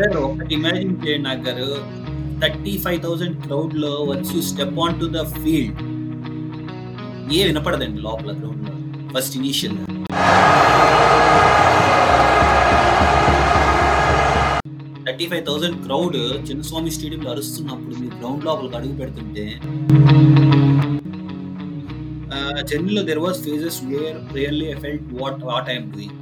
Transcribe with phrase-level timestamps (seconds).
[0.00, 1.66] Sir ఒకటి imagine చేయండి నాకు గారు
[2.42, 5.80] thirty five thousand క్రౌడ్లో once you step on to the field
[7.34, 8.72] ఏ వినపడదండి లోపల గ్రౌండ్లో?
[9.12, 9.76] First initial
[15.04, 19.46] thirty five thousand crowd Chinnaswamy స్టేడియంలో అరుస్తున్నప్పుడు మీరు గ్రౌండ్ లోపలికి అడుగు పెడుతుంటే
[22.70, 26.18] జర్నీలో there was phases where really I felt what what I'm doing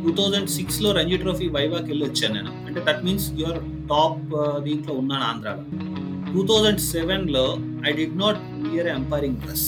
[0.00, 2.52] two thousand సిక్స్లో రంజీ ట్రోఫీ వైవాకి వెళ్ళి వచ్చాను నేను.
[2.66, 3.60] అంటే దట్ మీన్స్ యువర్
[3.92, 4.22] టాప్
[4.66, 5.64] దీంట్లో ఉన్నాను ఆంధ్రాలో.
[6.32, 7.44] టూ థౌజండ్ సెవెన్లో
[7.88, 9.66] I did not wear umpiring dress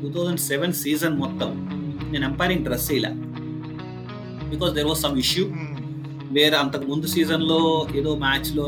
[0.00, 1.50] two thousand seven season మొత్తం
[2.12, 3.12] నేను ఎంపైరింగ్ డ్రెస్ ఇలా
[4.52, 5.44] because there was some issue
[6.36, 7.60] వేరే అంతకు ముందు సీజన్లో
[7.98, 8.64] ఏదో మ్యాచ్లో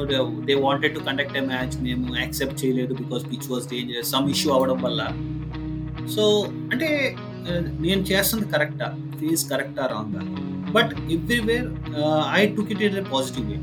[0.48, 4.51] they wanted to conduct a match మేము యాక్సెప్ట్ చేయలేదు because pitch was danger some issue
[4.56, 5.03] అవ్వడం వల్ల.
[6.15, 6.25] సో
[6.73, 6.89] అంటే
[7.84, 8.89] నేను చేస్తుంది కరెక్టా
[9.20, 10.23] ఫీజ్ కరెక్టా రాంగా
[10.77, 11.69] but everywhere
[12.41, 13.58] I took it in positive way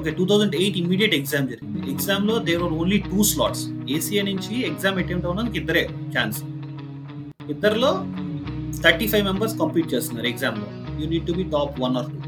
[0.00, 1.80] okay two thousand eight immediate exam జరిగింది.
[1.92, 3.62] ఎగ్జామ్లో there are only two slots
[3.96, 5.82] ACA నుంచి ఎగ్జామ్ అటెంప్ట్ అవ్వడానికి ఇద్దరే
[6.14, 6.38] ఛాన్స్
[7.54, 7.90] ఇద్దరులో
[8.84, 10.68] థర్టీ ఫైవ్ మెంబర్స్ కంప్లీట్ చేస్తున్నారు ఎగ్జామ్లో.
[11.00, 12.18] You need to be top one or two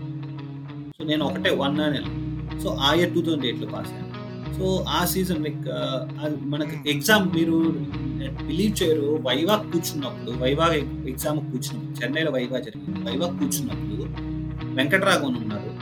[0.99, 2.03] so నేను ఒకటే వన్ అని
[2.63, 4.06] సో ఆ ఇయర్ టూ థౌజండ్ ఎయిట్లో పాస్ అయ్యాను.
[4.55, 4.67] సో
[4.99, 5.67] ఆ సీజన్ లైక్
[6.53, 7.57] మనకి ఎగ్జామ్ మీరు
[8.47, 9.09] బిలీవ్ చేయరు.
[9.27, 10.67] వైవా కూర్చున్నప్పుడు వైవా
[11.13, 13.01] ఎగ్జామ్ కూర్చున్నప్పుడు చెన్నైలో వైవా జరిగింది.
[13.09, 13.97] వైవా కూర్చున్నప్పుడు
[14.79, 15.73] వెంకటరాఘవన్ ఉన్నారు.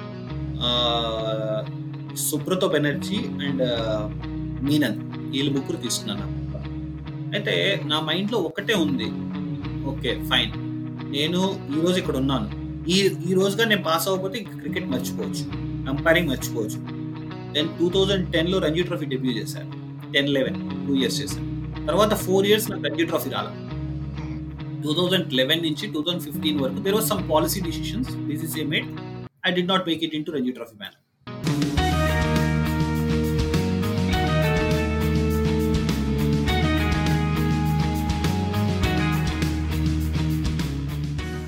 [2.28, 3.64] సుబ్రతో బెనర్జీ అండ్
[4.66, 4.98] మీనన్
[5.32, 6.26] వీళ్ళు ముగ్గురు తీసుకున్నాను
[7.36, 7.54] అయితే
[7.90, 9.08] నా మైండ్లో ఒకటే ఉంది.
[9.92, 10.52] Okay fine.
[11.14, 11.40] నేను
[11.76, 12.48] ఈరోజు ఇక్కడ ఉన్నాను.
[12.94, 12.96] ఈ
[13.28, 15.44] ఈ రోజుగా నేను పాస్ అవ్వకపోతే క్రికెట్ మర్చిపోవచ్చు.
[15.92, 16.78] అంపైరింగ్ మర్చిపోవచ్చు.
[17.54, 19.70] దెన్ టూ థౌజండ్ టెన్లో రంజీ ట్రోఫీ డెబ్యూ చేశాను
[20.12, 21.48] టెన్ లెవెన్ టూ ఇయర్స్ చేశాను
[21.86, 23.48] తర్వాత ఫోర్ ఇయర్స్ నాకు రంజీ ట్రోఫీ రాల.
[24.82, 28.88] టూ థౌజండ్ లెవెన్ నుంచి టూ థౌజండ్ ఫిఫ్టీన్ వరకు there was some policy decisions BCC made
[29.46, 30.96] I did not make it into Ranji trophy ban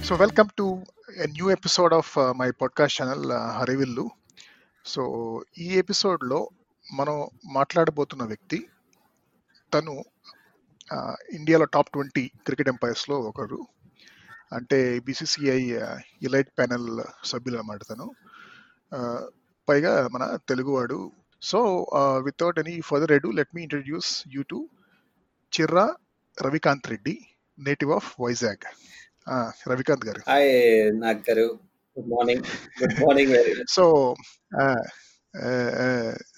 [0.02, 0.66] so welcome to
[1.18, 3.24] a new episode of my podcast channel
[3.56, 4.04] Harivillu
[4.86, 5.02] so
[5.58, 6.50] ఈ ఎపిసోడ్లో
[6.94, 7.16] మనం
[7.52, 8.58] మాట్లాడబోతున్న వ్యక్తి
[9.74, 9.94] తను
[11.32, 13.60] ఇండియాలో top twenty cricket ఎంపైర్స్లో ఒకరు.
[14.52, 15.60] అంటే BCCI
[16.22, 16.88] elite panel
[17.24, 18.06] సభ్యులు అన్నమాట తను
[19.68, 21.10] పైగా మన తెలుగువాడు.
[21.42, 21.60] So
[21.96, 24.58] without any further ado let me introduce you to
[25.52, 25.86] Chirra
[26.38, 27.18] Ravikanth Reddy
[27.58, 28.64] native of Vizag
[29.68, 30.22] Ravikanth గారు.
[30.28, 30.54] హాయ్
[31.00, 31.48] నాగ్ గారు
[31.96, 32.42] good morning
[32.80, 33.32] good morning
[33.76, 33.84] so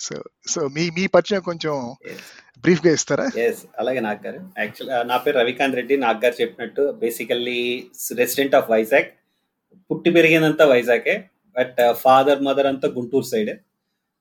[0.07, 0.15] so
[0.53, 1.75] so మీ మీ పరిచయం కొంచెం
[2.65, 3.27] బ్రీఫ్గా ఇస్తారా?
[3.47, 7.61] ఎస్ అలాగే నాగ్ గారు యాక్చువల్ నా పేరు రవికాంత్ రెడ్డి నాగ్ గారు చెప్పినట్టు బేసికల్లీ
[8.19, 9.09] రెసిడెంట్ ఆఫ్ వైజాగ్
[9.91, 11.15] పుట్టి పెరిగినంత వైజాగే
[11.57, 13.53] బట్ ఫాదర్ మదర్ అంతా గుంటూరు సైడ్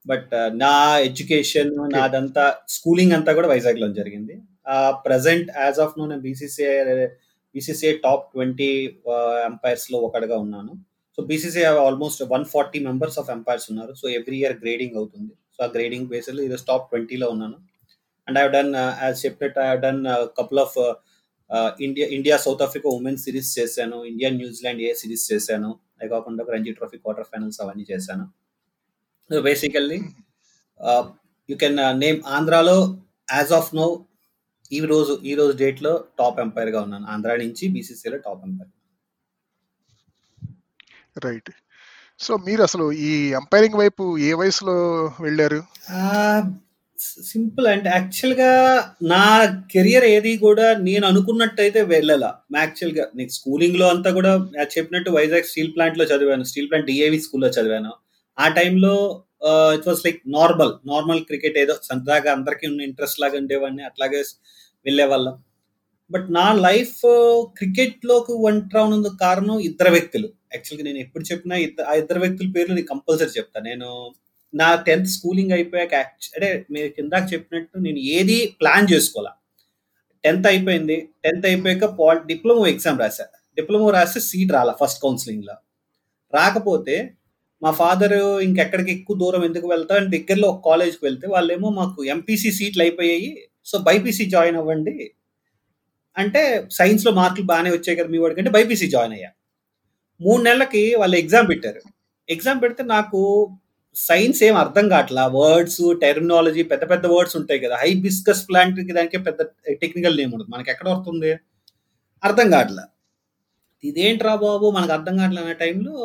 [0.06, 0.74] బట్ నా
[1.08, 4.36] ఎడ్యుకేషన్ నాదంతా స్కూలింగ్ అంతా కూడా వైజాగ్లో జరిగింది.
[5.08, 6.76] ప్రజెంట్ యాజ్ ఆఫ్ నో నేను బీసీసీఐ
[7.56, 8.70] బీసీసీఐ టాప్ ట్వంటీ
[9.50, 10.74] ఎంపైర్స్లో ఒకటిగా ఉన్నాను.
[11.18, 13.94] So BCC almost one forty members of umpires ఉన్నారు.
[14.02, 15.32] సో ఎవ్రీ ఇయర్ గ్రేడింగ్ అవుతుంది.
[15.56, 17.58] సో ఆ గ్రేడింగ్ బేసిస్ ఈరోజు టాప్ ట్వంటీలో ఉన్నాను.
[18.28, 18.72] అండ్ ఐ డన్
[19.06, 20.02] యాజ్ చెప్పినట్టు I done
[20.40, 20.78] couple of
[21.86, 23.98] India India South Africa women's series చేశాను.
[24.12, 25.70] India New Zealand A series చేశాను.
[25.96, 28.26] అదే కాకుండా రంజీ ట్రోఫీ క్వార్టర్ ఫైనల్స్ అవన్నీ చేశాను.
[29.30, 30.00] So basically
[31.50, 32.78] you can name ఆంధ్రాలో
[33.40, 33.88] యాజ్ ఆఫ్ నో
[34.78, 37.06] ఈ రోజు ఈ రోజు డేట్లో టాప్ ఎంపైర్గా ఉన్నాను.
[37.14, 38.72] ఆంధ్ర నుంచి బీసీసీలో టాప్ ఎంపైర్
[41.26, 41.52] రైట్.
[42.20, 44.76] సో మీరు అసలు ఈ అంపైరింగ్ వైపు ఏ వయసులో
[45.22, 45.60] వెళ్ళారు?
[47.24, 48.52] సింపుల్ అంటే యాక్చువల్గా
[49.04, 49.24] నా
[49.72, 52.26] కెరియర్ ఏది కూడా నేను అనుకున్నట్టయితే వెళ్ళాల.
[52.58, 56.44] యాక్చువల్గా నీకు స్కూలింగ్లో అంతా కూడా చెప్పినట్టు వైజాగ్ స్టీల్ ప్లాంట్లో చదివాను.
[56.44, 57.94] స్టీల్ ప్లాంట్ డిఏవి స్కూల్లో చదివాను.
[58.40, 59.24] ఆ టైంలో
[59.78, 63.84] it was like normal normal cricket ఏదో సరదాగా అందరికీ ఉన్న ఇంట్రెస్ట్ లాగా ఉండేవాడిని.
[63.84, 64.24] అట్లాగే
[64.86, 65.38] వెళ్ళేవాళ్ళం.
[66.12, 67.02] బట్ నా లైఫ్
[67.58, 70.30] క్రికెట్లోకి వంట ఉన్నందుకు కారణం ఇద్దరు వ్యక్తులు.
[70.54, 71.56] యాక్చువల్గా నేను ఎప్పుడు చెప్పినా
[71.90, 74.14] ఆ ఇద్దరు వ్యక్తుల పేర్లు నేను కంపల్సరీ చెప్తాను నేను
[74.54, 75.94] నా టెన్త్ స్కూలింగ్ అయిపోయాక
[76.36, 79.34] అంటే మీరు కిందాక చెప్పినట్టు నేను ఏది ప్లాన్ చేసుకోవాలా
[80.24, 81.10] టెన్త్ అయిపోయింది.
[81.24, 83.26] టెన్త్ అయిపోయాక పాల్ డిప్లొమా ఎగ్జామ్ రాశా.
[83.56, 85.56] డిప్లొమా రాస్తే సీట్ రాలా ఫస్ట్ కౌన్సిలింగ్లో
[86.34, 87.14] రాకపోతే
[87.62, 89.96] మా ఫాదర్ ఇంకెక్కడికి ఎక్కువ దూరం ఎందుకు వెళ్తా?
[89.96, 93.48] అని దగ్గరలో ఒక కాలేజ్కి వెళ్తే వాళ్ళేమో మాకు ఎంపీసీ సీట్లు అయిపోయాయి.
[93.66, 95.12] సో బైపీసీ జాయిన్ అవ్వండి.
[96.18, 99.32] అంటే సైన్స్లో మార్కులు బాగానే వచ్చాయి కదా మీ వాడికంటే బైపీసీ జాయిన్ అయ్యా.
[100.20, 101.82] మూడు నెలలకి వాళ్ళు ఎగ్జామ్ పెట్టారు.
[102.30, 103.20] ఎగ్జామ్ పెడితే నాకు
[103.96, 105.24] సైన్స్ ఏం అర్థం కావట్లా?
[105.38, 107.76] వర్డ్స్ టెర్మినాలజీ పెద్ద పెద్ద వర్డ్స్ ఉంటాయి కదా.
[107.84, 109.40] హై బిస్కస్ ప్లాంట్ దానికి పెద్ద
[109.84, 111.32] టెక్నికల్ నేమ్ ఉంటుంది మనకి ఎక్కడ వస్తుంది?
[112.24, 112.84] అర్థం కావట్లా.
[113.84, 114.68] ఇదేంట్రా బాబు?
[114.78, 115.96] మనకు అర్థం కావట్లే అనే టైంలో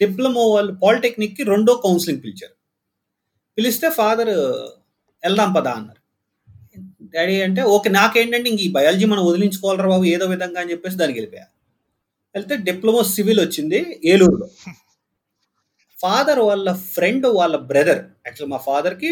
[0.00, 2.54] డిప్లొమా వాళ్ళు పాలిటెక్నిక్కి రెండో కౌన్సిలింగ్ పిలిచారు.
[3.58, 4.32] పిలిస్తే ఫాదర్
[5.22, 6.00] వెళ్దాం పదా అన్నారు.
[7.14, 11.18] డాడీ అంటే ఓకే నాకేంటంటే ఇంక ఈ బయాలజీ మనం వదిలించుకోవాలరా బాబు ఏదో విధంగా అని చెప్పేసి దానికి
[11.20, 11.46] వెళ్ళిపోయా.
[12.36, 13.78] వెళ్తే డిప్లొమా సివిల్ వచ్చింది
[14.12, 14.46] ఏలూరులో.
[15.98, 19.10] ఫాదర్ వాళ్ళ ఫ్రెండ్ వాళ్ళ బ్రదర్ యాక్చువల్ మా ఫాదర్కి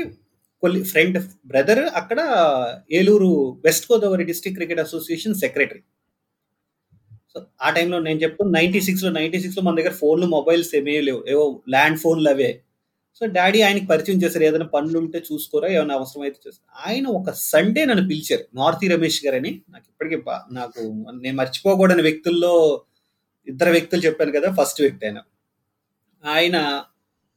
[0.62, 1.18] కొల్లి ఫ్రెండ్
[1.52, 2.20] బ్రదర్ అక్కడ
[2.98, 3.30] Eluru
[3.64, 5.82] west Godavari district cricket association secretary.
[7.32, 11.20] So ఆ టైంలో నేను చెప్తాను నైన్టీ సిక్స్లో నైన్టీ సిక్స్లో మన దగ్గర ఫోన్లు మొబైల్స్ ఏమీ లేవు.
[11.32, 11.44] ఏవో
[11.74, 12.50] ల్యాండ్ ఫోన్లు అవే.
[13.18, 16.70] సో డాడీ ఆయనకి పరిచయం చేశారు ఏదైనా పనులు ఉంటే చూసుకోరా ఏమైనా అవసరం అయితే చేస్తారు.
[16.86, 19.52] ఆయన ఒక సండే నన్ను పిలిచారు నార్తి రమేష్ గారని.
[19.72, 20.16] నాకు ఇప్పటికీ
[20.60, 20.80] నాకు
[21.24, 22.54] నేను మర్చిపోకూడని వ్యక్తుల్లో
[23.48, 25.20] ఇద్దరు వ్యక్తులు చెప్పాను కదా ఫస్ట్ వ్యక్తి ఆయన
[26.24, 26.56] ఆయన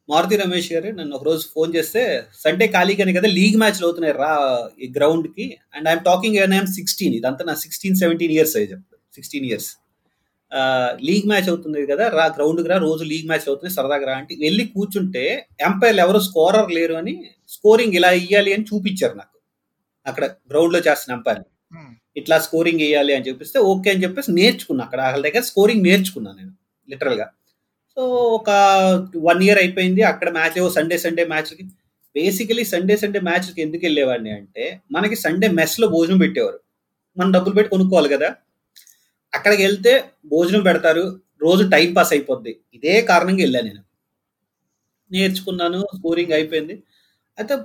[0.09, 2.01] మారుతి రమేష్ గారు నన్ను ఒక రోజు ఫోన్ చేస్తే
[2.44, 4.30] సండే ఖాళీగానే కదా లీగ్ మ్యాచ్లు అవుతున్నాయి రా
[4.80, 5.45] ఈ గ్రౌండ్కి.
[5.75, 9.69] And I'm talking I'm sixteen ఇదంతా నా సిక్స్టీన్ సెవెంటీన్ ఇయర్స్ అయ్యి చెప్తాను సిక్స్టీన్ ఇయర్స్
[11.07, 14.65] లీగ్ మ్యాచ్ అవుతుంది కదా రా గ్రౌండ్కి రా రోజు లీగ్ మ్యాచ్ అవుతుంది సరదాగా రా అంటే వెళ్ళి
[14.75, 15.24] కూర్చుంటే
[15.68, 17.15] ఎంపైర్లు ఎవరు స్కోరర్ లేరు అని
[17.50, 19.36] స్కోరింగ్ ఇలా ఇయ్యాలి అని చూపించారు నాకు.
[20.06, 21.42] అక్కడ గ్రౌండ్లో చేస్తున్న ఎంపైర్
[22.18, 24.84] ఇట్లా స్కోరింగ్ వేయాలి అని చెప్పిస్తే ఓకే అని చెప్పేసి నేర్చుకున్నా.
[24.86, 26.54] అక్కడ వాళ్ళ దగ్గర స్కోరింగ్ నేర్చుకున్నాను నేను
[26.88, 27.28] లిటరల్గా
[27.98, 28.02] సో
[28.38, 28.50] ఒక
[29.28, 31.64] వన్ ఇయర్ అయిపోయింది అక్కడ మ్యాచ్ ఏవో సండే సండే మ్యాచ్కి
[32.16, 36.60] బేసికలీ సండే సండే మ్యాచ్కి ఎందుకు వెళ్ళేవాడిని అంటే మనకి సండే మెస్లో భోజనం పెట్టేవారు.
[37.18, 38.30] మనం డబ్బులు పెట్టి కొనుక్కోవాలి కదా.
[39.34, 39.94] అక్కడికి వెళ్తే
[40.25, 41.04] భోజనం పెడతారు
[41.42, 42.54] రోజు టైం పాస్ అయిపోద్ది.
[42.74, 43.84] ఇదే కారణంగా వెళ్ళాను నేను.
[45.12, 46.75] నేర్చుకున్నాను స్కోరింగ్ అయిపోయింది.
[47.38, 47.56] అయితే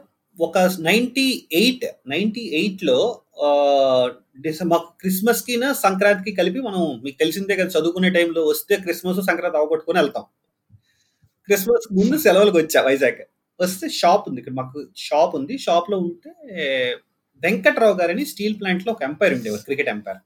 [0.41, 2.99] ఒక నైంటీ ఎయిట్ నైంటీ ఎయిట్లో
[4.73, 10.25] మాకు క్రిస్మస్కి సంక్రాంతికి కలిపి మనం మీకు తెలిసిందే కదా చదువుకునే టైంలో వస్తే క్రిస్మస్ సంక్రాంతి అవగొట్టుకుని వెళ్తాం.
[11.49, 13.23] క్రిస్మస్ ముందు సెలవులకు వచ్చా వైజాగ్.
[13.61, 15.55] వస్తే షాప్ ఉంది ఇక్కడ మాకు షాప్ ఉంది.
[15.59, 16.31] షాప్లో ఉంటే
[17.43, 20.21] వెంకట్రావు గారని స్టీల్ ప్లాంట్లో ఒక ఎంపైర్ ఉండేవారు క్రికెట్ ఎంపైర్.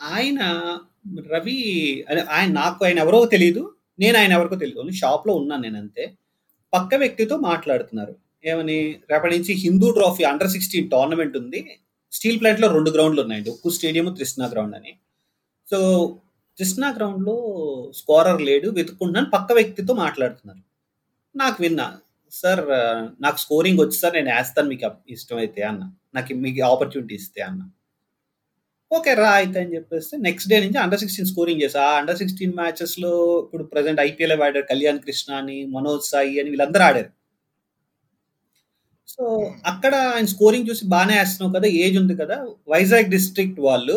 [0.00, 0.40] ఆయన
[1.34, 1.56] రవి
[2.36, 3.62] ఆయన నాకు ఆయన ఎవరో తెలియదు
[4.00, 6.04] నేను ఆయన ఎవరికో తెలియదు షాప్లో ఉన్నాను నేను అంతే.
[6.72, 8.14] పక్క వ్యక్తితో మాట్లాడుతున్నారు.
[8.44, 8.78] ఏమని
[9.10, 11.60] రేపటి నుంచి Hindu trophy under sixteen tournament ఉంది.
[12.12, 13.50] స్టీల్ ప్లాంట్లో రెండు గ్రౌండ్లు ఉన్నాయండి.
[13.54, 14.92] ఉక్కు స్టేడియం కృష్ణా గ్రౌండ్ అని.
[15.68, 15.78] సో
[16.58, 17.36] కృష్ణా గ్రౌండ్లో
[18.00, 20.62] స్కోరర్ లేడు వెతుక్కుంటున్నాను పక్క వ్యక్తితో మాట్లాడుతున్నారు.
[21.34, 21.86] నాకు విన్నా
[22.32, 22.64] సార్
[23.24, 25.82] నాకు స్కోరింగ్ వచ్చి సార్ నేను వేస్తాను మీకు ఇష్టమైతే అన్న.
[26.16, 27.62] నాకు మీకు ఆపర్చునిటీ ఇస్తే అన్న.
[28.90, 32.54] ఓకే రా అయితే అని చెప్పేసి నెక్స్ట్ డే నుంచి అండర్ సిక్స్టీన్ స్కోరింగ్ చేసా ఆ అండర్ సిక్స్టీన్
[32.58, 33.12] మ్యాచెస్లో
[33.44, 37.10] ఇప్పుడు ప్రజెంట్ ఐపీఎల్ ఆడారు కళ్యాణ్ కృష్ణ అని మనోజ్ సాయి అని వీళ్ళందరూ ఆడారు.
[39.14, 39.24] సో
[39.66, 42.36] అక్కడ ఆయన స్కోరింగ్ చూసి బాగానే వేస్తున్నావు కదా ఏజ్ ఉంది కదా
[42.68, 43.96] వైజాగ్ డిస్ట్రిక్ట్ వాళ్ళు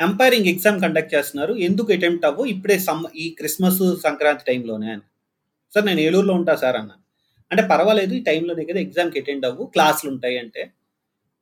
[0.00, 1.52] ఎంపైరింగ్ ఎగ్జామ్ కండక్ట్ చేస్తున్నారు.
[1.68, 2.44] ఎందుకు అటెంప్ట్ అవ్వు?
[2.44, 5.04] ఇప్పుడే సమ్ ఈ క్రిస్మస్ సంక్రాంతి టైంలోనే అని.
[5.74, 6.92] సార్ నేను ఏలూరులో ఉంటా సార్ అన్న.
[7.50, 10.62] అంటే పర్వాలేదు ఈ టైంలోనే కదా ఎగ్జామ్కి అటెండ్ అవ్వు క్లాసులు ఉంటాయి అంటే.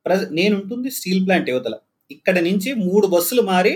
[0.06, 1.76] ప్రజ నేను ఉంటుంది స్టీల్ ప్లాంట్ యువతల.
[2.10, 3.74] ఇక్కడ నుంచి మూడు బస్సులు మారి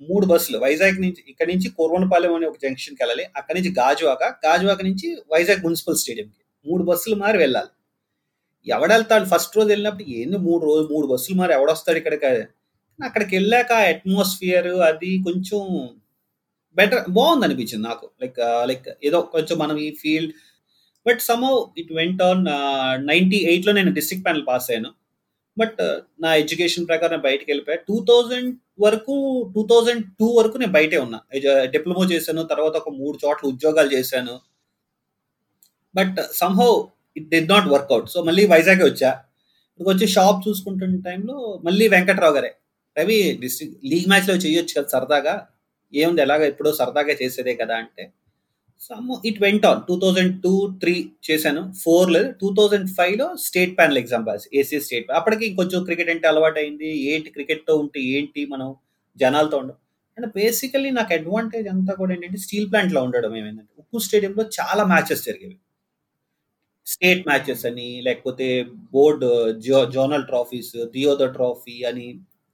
[0.00, 4.82] మూడు బస్సులు వైజాగ్ నుంచి ఇక్కడ నుంచి కోర్వనపాలెం అనే ఒక జంక్షన్కి వెళ్ళాలి అక్కడ నుంచి గాజువాక గాజువాక
[4.82, 7.70] నుంచి వైజాగ్ మున్సిపల్ స్టేడియంకి మూడు బస్సులు మారి వెళ్ళాలి.
[8.66, 9.26] ఎవడెళ్తాడు?
[9.32, 12.32] ఫస్ట్ రోజు వెళ్ళినప్పుడు ఏంది మూడు రోజు మూడు బస్సులు మారి ఎవడొస్తాడు ఇక్కడికి?
[12.98, 15.60] అక్కడికి వెళ్ళాక అట్మాస్ఫియర్ అది కొంచెం
[16.76, 18.06] బెటర్ బాగుంది అనిపించింది నాకు.
[18.22, 18.38] లైక్
[18.70, 20.32] లైక్ uh, ఏదో కొంచెం మనం ఈ field
[21.06, 22.42] but somehow it went on
[23.10, 24.90] ninety ఎయిట్లో నేను డిస్ట్రిక్ట్ ప్యానల్ పాస్ అయ్యాను.
[25.56, 27.78] బట్ uh, నా ఎడ్యుకేషన్ ప్రకారం బయటకు వెళ్ళిపోయా.
[27.88, 29.16] టూ థౌజండ్ వరకు
[29.54, 31.20] టూ థౌజండ్ టూ వరకు నేను బయటే ఉన్నా.
[31.74, 34.36] డిప్లొమా చేశాను తర్వాత ఒక మూడు చోట్ల ఉద్యోగాలు చేశాను.
[35.94, 36.72] But somehow
[37.16, 39.10] it did not work out so మళ్ళీ వైజాగ్ వచ్చా.
[39.80, 42.52] ఇక్కడికి వచ్చి షాప్ చూసుకుంటున్న టైంలో మళ్ళీ వెంకట్రావు గారే.
[42.96, 45.34] రవి డిస్ట్రిక్ట్ లీగ్ మ్యాచ్లో చేయొచ్చు కదా సరదాగా.
[45.92, 48.04] ఏముంది ఎలాగ ఎప్పుడో సరదాగా చేసేదే కదా అంటే.
[48.80, 50.52] Some it went on two thousand two
[50.82, 50.94] three
[51.30, 51.62] చేశాను.
[51.82, 56.28] ఫోర్ లేదు టూ థౌజండ్ ఫైవ్లో state panel exam pass AC state అప్పటికి కొంచెం క్రికెట్ అంటే
[56.28, 58.68] అలవాటు అయింది ఏంటి క్రికెట్తో ఉంటే ఏంటి మనం
[59.16, 59.78] జనాలతో ఉండడం
[60.18, 65.24] అండ్ బేసికలీ నాకు అడ్వాంటేజ్ అంతా కూడా ఏంటంటే స్టీల్ ప్లాంట్లో ఉండడం ఏమైందంటే ఉప్పు స్టేడియంలో చాలా మ్యాచెస్
[65.28, 65.56] జరిగేవి.
[66.90, 68.46] స్టేట్ మ్యాచెస్ అని లేకపోతే
[68.92, 69.24] board
[69.60, 72.06] zo zonal trophies Deodhar trophy అని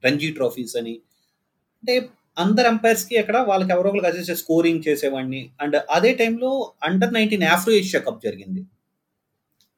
[0.04, 0.94] రంజీ ట్రాఫీస్ అని.
[1.82, 1.94] అంటే
[2.38, 5.42] అందరు అంపైర్స్కి అక్కడ వాళ్ళకి ఎవరో ఒకరికి అసిస్ట్ స్కోరింగ్ చేసేవాడిని.
[5.62, 6.50] అండ్ అదే టైంలో
[6.82, 8.62] under nineteen Afro Asia cup జరిగింది.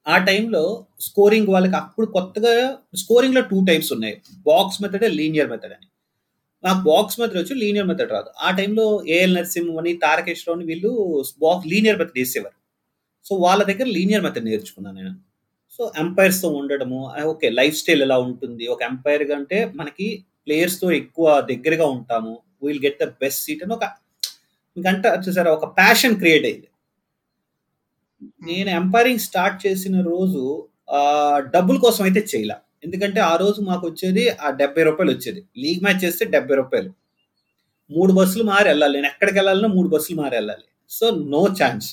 [0.07, 0.65] ఆ టైంలో
[1.01, 2.53] స్కోరింగ్ వాళ్ళకి అప్పుడు కొత్తగా
[2.95, 4.17] స్కోరింగ్లో టూ టైప్స్ ఉన్నాయి.
[4.47, 5.89] బాక్స్ మెథడ్ లీనియర్ మెథడ్ అని.
[6.65, 8.31] నాకు బాక్స్ మెథడ్ వచ్చి లీనియర్ మెథడ్ రాదు.
[8.39, 10.93] ఆ టైంలో ఏఎల్ నరసింహ్ అని తారకేశ్వరరావు వీళ్ళు
[11.39, 12.58] బాక్స్ లీనియర్ మెథడ్ వేసేవారు.
[13.29, 15.15] సో వాళ్ళ దగ్గర లీనియర్ మెథడ్ నేర్చుకున్నాను నేను.
[15.77, 17.01] సో ఎంపైర్స్తో ఉండడము
[17.33, 18.65] ఓకే లైఫ్ స్టైల్ ఎలా ఉంటుంది?
[18.75, 20.07] ఒక ఎంపైర్ అంటే మనకి
[20.47, 22.33] ప్లేయర్స్తో ఎక్కువ దగ్గరగా ఉంటాము.
[22.63, 23.85] Will get the best seat అని ఒక
[24.77, 26.69] మీకంటే చూసారా ఒక ప్యాషన్ క్రియేట్ అయింది.
[28.49, 30.43] నేను ఎంపైరింగ్ స్టార్ట్ చేసిన రోజు
[31.55, 32.57] డబ్బుల కోసం అయితే చేయలే.
[32.85, 35.41] ఎందుకంటే ఆ రోజు మాకు వచ్చేది ఆ డెబ్బై రూపాయలు వచ్చేది.
[35.63, 36.91] లీగ్ మ్యాచ్ చేస్తే డెబ్బై రూపాయలు.
[37.91, 38.95] మూడు బస్సులు మారి వెళ్ళాలి.
[38.99, 40.67] నేను ఎక్కడికి వెళ్ళాలన్నా మూడు బస్సులు మారి వెళ్ళాలి.
[40.91, 41.89] సో నో ఛాన్స్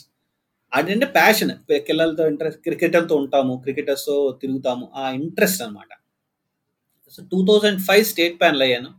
[0.75, 1.51] అదంటే ప్యాషన్
[1.89, 4.85] పిల్లలతో ఇంట్రెస్ట్ క్రికెటర్తో ఉంటాము క్రికెటర్స్తో తిరుగుతాము.
[4.95, 5.91] ఆ ఇంట్రెస్ట్ అనమాట
[7.15, 8.89] so two thousand five state panel అయ్యాను.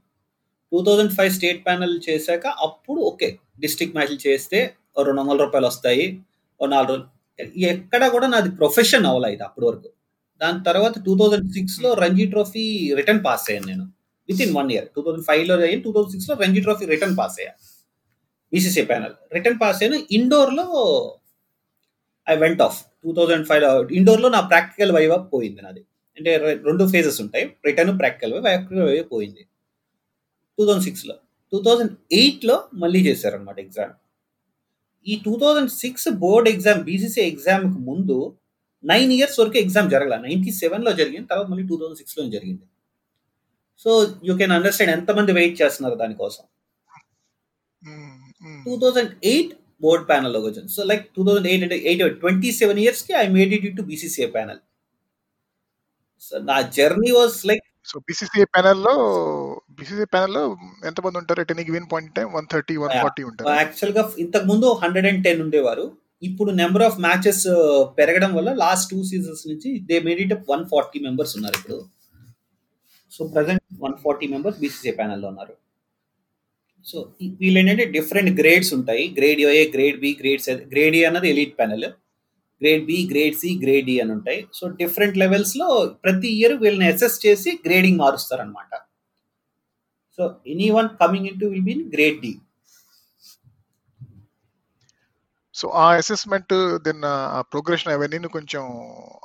[0.73, 3.29] Two thousand five state panel చేశాక అప్పుడు ఓకే
[3.61, 4.59] డిస్ట్రిక్ట్ మ్యాచ్లు చేస్తే
[5.07, 6.07] రెండు వందల రూపాయలు వస్తాయి.
[6.61, 7.07] ఓ నాలుగు రోజులు
[7.73, 9.89] ఎక్కడ కూడా నాది ప్రొఫెషన్ అవ్వాలి ఇది అప్పటి వరకు.
[10.41, 12.65] దాని తర్వాత టూ థౌజండ్ సిక్స్లో రంజీ ట్రోఫీ
[12.99, 13.85] రిటర్న్ పాస్ అయ్యాను నేను.
[14.45, 17.59] Within one year two thousand ఫైవ్లో అయ్యాను టూ థౌజండ్ సిక్స్లో రంజీ ట్రోఫీ రిటర్న్ పాస్ అయ్యాను
[18.53, 19.99] బీసీసీ ప్యానల్ రిటర్న్ పాస్ అయ్యాను.
[20.19, 20.67] ఇండోర్లో
[22.27, 25.83] I went of two thousand ఫైవ్లో ఇండోర్లో నా ప్రాక్టికల్ వైవ్ పోయింది నాది.
[26.17, 26.31] అంటే
[26.69, 27.45] రెండు ఫేజెస్ ఉంటాయి.
[27.67, 29.43] Return practical viva practical viva పోయింది.
[30.59, 31.15] టూ థౌజండ్ సిక్స్లో
[31.53, 33.95] టూ థౌజండ్ ఎయిట్లో మళ్ళీ చేశారనమాట ఎగ్జామ్
[35.07, 38.17] ఈ two thousand six board exam BCC ఎగ్జామ్కి ముందు
[38.85, 40.17] నైన్ ఇయర్స్ వరకు ఎగ్జామ్ జరగల.
[40.27, 42.65] నైన్టీ సెవెన్లో జరిగింది తర్వాత మళ్ళీ టూ థౌజండ్ సిక్స్లో జరిగింది.
[43.83, 43.91] సో
[44.25, 46.45] యూ కెన్ అండర్స్టాండ్ ఎంతమంది వెయిట్ చేస్తున్నారు దానికోసం.
[48.67, 49.53] టూ థౌజండ్ ఎయిట్
[49.85, 53.55] బోర్డ్ ప్యానల్లో వచ్చింది so like two thousand eight అంటే ఎయిట్ ట్వంటీ సెవెన్ ఇయర్స్కి I made
[53.59, 54.61] it to BCCA panel
[56.23, 58.95] so నా journey was like so BCCI ప్యానల్లో
[59.77, 60.43] BCCI ప్యానల్లో
[60.89, 63.49] ఎంత మంది ఉంటారు at any given point time one thirty one forty ఉంటారు.
[63.61, 65.85] యాక్చువల్గా ఇంతకు ముందు హండ్రెడ్ అండ్ టెన్ ఉండేవారు.
[66.29, 67.45] ఇప్పుడు నెంబర్ ఆఫ్ మ్యాచెస్
[67.99, 71.79] పెరగడం వల్ల లాస్ట్ టూ సీజన్స్ నుంచి they made it one forty members ఉన్నారు ఇప్పుడు.
[73.13, 75.55] So present one forty members BCC ప్యానల్లో ఉన్నారు.
[76.87, 76.97] సో
[77.41, 79.05] వీళ్ళు ఏంటంటే డిఫరెంట్ గ్రేడ్స్ ఉంటాయి.
[79.19, 81.87] Grade A grade B grade grade A అన్నది elite panel
[82.61, 84.41] grade B grade C grade D అని ఉంటాయి.
[84.59, 85.69] సో డిఫరెంట్ లెవెల్స్లో
[86.05, 88.73] ప్రతి ఇయర్ వీళ్ళని అసెస్ చేసి గ్రేడింగ్ మారుస్తారు అనమాట
[90.19, 90.25] so
[90.77, 92.33] anyone coming into will be grade D
[95.55, 96.53] so ఆ అసెస్మెంట్
[96.87, 98.63] దెన్ ఆ ప్రోగ్రెషన్ అవన్నీ కొంచెం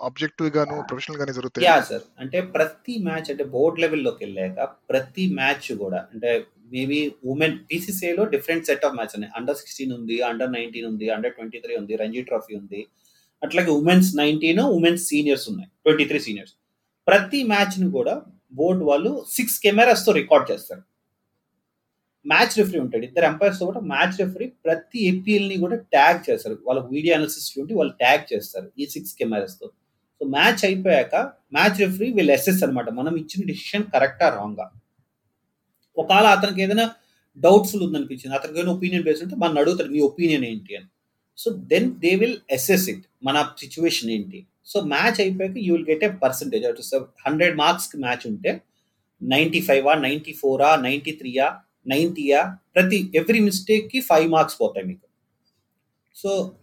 [0.08, 1.65] ఆబ్జెక్టివ్ గాను ప్రొఫెషనల్ గానే జరుగుతాయి.
[1.68, 6.32] యా సార్ అంటే ప్రతి మ్యాచ్ అంటే బోర్డ్ లెవెల్లోకి వెళ్ళాక ప్రతి మ్యాచ్ కూడా అంటే
[6.71, 6.99] మేబీ
[7.31, 9.31] ఉమెన్ బీసీసీఐలో డిఫరెంట్ సెట్ ఆఫ్ మ్యాచ్ ఉన్నాయి.
[9.39, 12.81] అండర్ సిక్స్టీన్ ఉంది అండర్ నైన్టీన్ ఉంది అండర్ ట్వంటీ త్రీ ఉంది రంజీ ట్రోఫీ ఉంది.
[13.41, 16.53] అట్లాగే ఉమెన్స్ నైన్టీన్ ఉమెన్స్ సీనియర్స్ ఉన్నాయి ట్వంటీ త్రీ సీనియర్స్
[17.07, 18.13] ప్రతి మ్యాచ్ని కూడా
[18.59, 20.83] బోర్డు వాళ్ళు సిక్స్ కెమెరాస్తో రికార్డ్ చేస్తారు.
[22.25, 23.03] మ్యాచ్ రిఫరీ ఉంటాడు.
[23.09, 26.57] ఇద్దరు ఎంపైర్స్తో కూడా మ్యాచ్ రిఫరీ ప్రతి ఎపిఎల్ని కూడా ట్యాగ్ చేస్తారు.
[26.67, 29.67] వాళ్ళ వీడియో అనాలిసిస్ ఉండి వాళ్ళు ట్యాగ్ చేస్తారు ఈ సిక్స్ కెమెరాస్తో
[30.21, 31.15] సో మ్యాచ్ అయిపోయాక
[31.57, 34.65] మ్యాచ్ రిఫరీ వీళ్ళు ఎస్ఎస్ అనమాట మనం ఇచ్చిన డిసిషన్ కరెక్టా రాంగా
[35.98, 36.91] ఒకవేళ అతనికి ఏదైనా
[37.38, 40.75] డౌట్ఫుల్ ఉందనిపించింది అతనికి ఏదైనా ఒపీనియన్ బేస్ ఉంటే మన అడుగుతారు మీ ఒపీనియన్ ఏంటి?
[40.75, 40.89] అని.
[41.38, 44.45] So then they will assess it మన సిచ్యువేషన్ ఏంటి?
[44.65, 46.83] సో మ్యాచ్ అయిపోయాక you will get a percentage అటు
[47.27, 48.62] హండ్రెడ్ మార్క్స్కి మ్యాచ్ ఉంటే
[49.21, 55.07] నైంటీ ఫైవా నైంటీ ఫోరా నైంటీ త్రీయా నైంటీయా ప్రతి ఎవ్రీ మిస్టేక్కి ఫైవ్ మార్క్స్ పోతాయి మీకు.
[56.15, 56.55] సో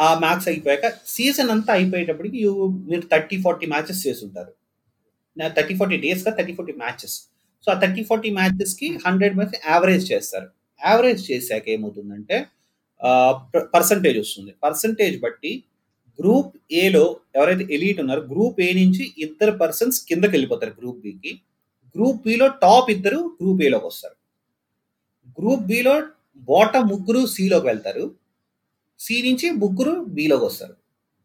[0.00, 4.52] ఆ మ్యాక్స్ అయిపోయాక సీజన్ అంతా అయిపోయేటప్పటికి యూ మీరు థర్టీ ఫార్టీ మ్యాచెస్ చేసి ఉంటారు
[5.56, 7.16] థర్టీ ఫార్టీ డేస్గా థర్టీ ఫార్టీ మ్యాచెస్
[7.64, 10.48] సో ఆ థర్టీ ఫార్టీ మ్యాచెస్కి హండ్రెడ్ మ్యాచ్ యావరేజ్ చేస్తారు.
[10.80, 12.36] యావరేజ్ చేశాక ఏమవుతుందంటే
[13.74, 14.50] పర్సంటేజ్ వస్తుంది.
[14.64, 15.52] పర్సంటేజ్ బట్టి
[16.18, 16.52] గ్రూప్
[16.82, 17.04] ఏలో
[17.36, 21.32] ఎవరైతే ఎలీట్ ఉన్నారో గ్రూప్ ఏ నుంచి ఇద్దరు పర్సన్స్ కిందకి వెళ్ళిపోతారు గ్రూప్ బికి.
[21.94, 24.16] గ్రూప్ బిలో టాప్ ఇద్దరు గ్రూప్ ఏలోకి వస్తారు.
[25.38, 25.94] గ్రూప్ బిలో
[26.50, 28.04] బాటమ్ ముగ్గురు సిలోకి వెళ్తారు.
[29.00, 30.74] సి నుంచి ముగ్గురు బిలోకి వస్తారు.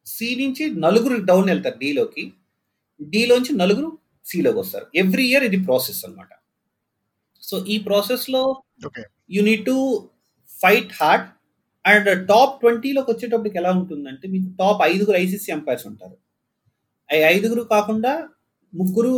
[0.07, 2.23] సి నుంచి నలుగురు డౌన్ వెళ్తారు డీలోకి.
[2.99, 3.89] డీలోంచి నలుగురు
[4.29, 4.85] సిలోకి వస్తారు.
[5.01, 6.31] ఎవ్రీ ఇయర్ ఇది ప్రాసెస్ అనమాట
[7.49, 8.41] సో ఈ ప్రాసెస్లో
[9.35, 9.77] you need to
[10.49, 11.27] fight hard
[11.85, 16.15] and top ట్వంటీలోకి వచ్చేటప్పటికి ఎలా ఉంటుందంటే మీకు టాప్ ఐదుగురు ఐసీసీ ఎంపైర్స్ ఉంటారు.
[17.35, 18.11] ఐదుగురు కాకుండా
[18.73, 19.13] ముగ్గురు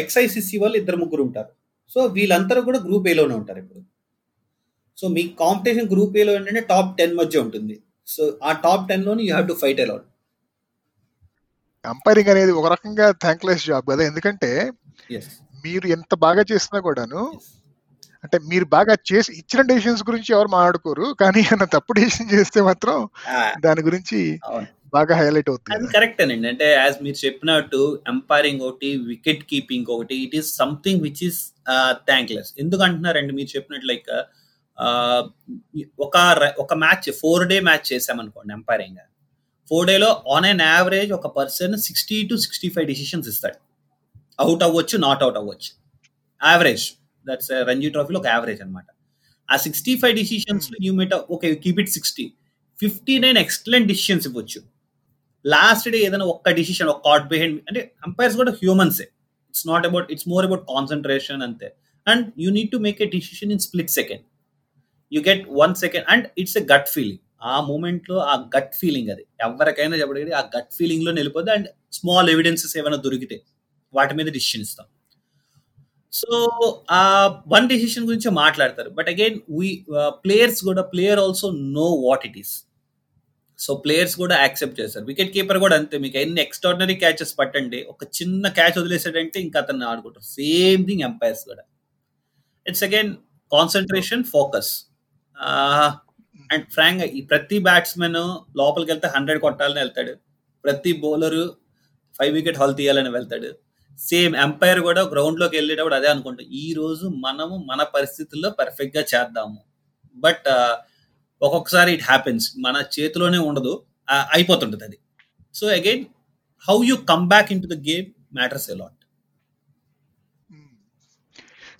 [0.00, 1.50] ఎక్స్ఐసిసి వాళ్ళు ఇద్దరు ముగ్గురు ఉంటారు.
[1.90, 3.80] సో వీళ్ళందరూ కూడా గ్రూప్ ఏలోనే ఉంటారు ఇప్పుడు.
[4.98, 7.76] సో మీ కాంపిటీషన్ గ్రూప్ ఏలో ఏంటంటే టాప్ టెన్ మధ్య ఉంటుంది.
[8.14, 10.06] సో ఆ top టెన్లోని you have to fight all out
[11.84, 14.02] umpiring అనేది ఒక రకంగా థ్యాంక్లెస్ జాబ్ కదా.
[14.10, 14.50] ఎందుకంటే
[15.64, 17.22] మీరు ఎంత బాగా చేసినా కూడాను
[18.24, 21.06] అంటే మీరు బాగా చేసి ఇచ్చిన డెసిషన్స్ గురించి ఎవరు మాట్లాడుకోరు.
[21.22, 22.96] కానీ ఏమైనా తప్పు డెసిషన్ చేస్తే మాత్రం
[23.66, 24.18] దాని గురించి
[24.96, 25.74] బాగా హైలైట్ అవుతుంది.
[25.76, 26.48] అది కరెక్ట్ అండి.
[26.52, 27.80] అంటే యాజ్ మీరు చెప్పినట్టు
[28.12, 31.40] ఎంపైరింగ్ ఒకటి వికెట్ కీపింగ్ ఒకటి it is something which is
[32.10, 34.10] thankless ఎందుకు అంటున్నారండి మీరు చెప్పినట్టు లైక్
[36.06, 36.16] ఒక
[36.64, 39.00] ఒక మ్యాచ్ ఫోర్ డే మ్యాచ్ చేసామనుకోండి ఎంపైరింగ్
[39.70, 43.58] ఫోర్ డేలో ఆన్ అన్ యావరేజ్ ఒక person sixty to sixty five decisions ఇస్తాడు.
[44.44, 45.70] అవుట్ అవ్వచ్చు నాట్ అవుట్ అవ్వచ్చు.
[46.40, 46.84] యావరేజ్
[47.26, 48.86] దట్స్ రంజీ ట్రోఫీలో ఒక యావరేజ్ అనమాట
[49.48, 52.26] ఆ sixty five decisions you mate okay keep it sixty
[52.78, 54.60] fifty nine excellent decisions ఇవ్వచ్చు.
[55.44, 59.06] లాస్ట్ డే ఏదైనా ఒక్క డిసిషన్ ఒక కార్డ్ బిహైండ్ అంటే అంపైర్స్ కూడా హ్యూమన్సే
[59.50, 61.68] it's not about it's more about concentration అంతే.
[62.06, 64.24] And you need to make a decision in split second
[65.12, 69.26] you get one second and it's a gut feeling ఆ మూమెంట్లో ఆ gut feeling అది.
[69.40, 73.42] ఎవరికైనా చెప్పడానికి ఆ గట్ ఫీలింగ్లో నిలిపోద్ది అండ్ స్మాల్ ఎవిడెన్సెస్ ఏమైనా దొరికితే
[73.94, 74.86] వాటి మీద డిసిషన్ ఇస్తాం.
[76.12, 76.28] సో
[76.90, 77.02] ఆ
[77.48, 78.90] వన్ డెసిషన్ గురించి మాట్లాడతారు.
[78.90, 79.86] బట్ అగైన్ వీ
[80.24, 82.54] ప్లేయర్స్ కూడా player also know what it is
[83.58, 85.04] so players కూడా యాక్సెప్ట్ చేస్తారు.
[85.04, 85.98] వికెట్ కీపర్ కూడా అంతే.
[85.98, 90.24] మీకు ఎన్ని ఎక్స్ట్రాడినరీ క్యాచెస్ పట్టండి ఒక చిన్న క్యాచ్ వదిలేసాడంటే ఇంకా అతన్ని ఆడుకుంటారు.
[90.24, 91.62] సేమ్ థింగ్ ఎంపైర్స్ కూడా.
[92.66, 93.14] It's again
[93.52, 94.72] concentration focus
[96.50, 98.20] and frank ఈ ప్రతి బ్యాట్స్మెన్
[98.60, 100.12] లోపలికి వెళ్తే హండ్రెడ్ కొట్టాలని వెళ్తాడు.
[100.64, 101.44] ప్రతి బౌలరు
[102.18, 103.50] ఫైవ్ వికెట్ హాల్ తీయాలని వెళ్తాడు.
[103.98, 106.46] సేమ్ ఎంపైర్ కూడా గ్రౌండ్లోకి వెళ్ళేటప్పుడు అదే అనుకుంటాం.
[106.62, 109.58] ఈ రోజు మనము మన పరిస్థితుల్లో పర్ఫెక్ట్గా చేద్దాము.
[110.16, 110.74] బట్ uh,
[111.42, 113.72] ఒక్కొక్కసారి ఇట్ హ్యాపెన్స్ మన చేతిలోనే ఉండదు.
[114.34, 114.98] అయిపోతుంటుంది అది.
[115.54, 116.04] So again
[116.64, 118.99] how you come back into the game matters a lot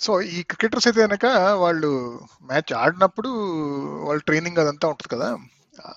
[0.04, 1.26] so ఈ క్రికెటర్స్ అయితే కనుక
[1.62, 1.90] వాళ్ళు
[2.50, 3.30] మ్యాచ్ ఆడినప్పుడు
[4.07, 5.28] వాళ్ళ ట్రైనింగ్ అదంతా ఉంటుంది కదా.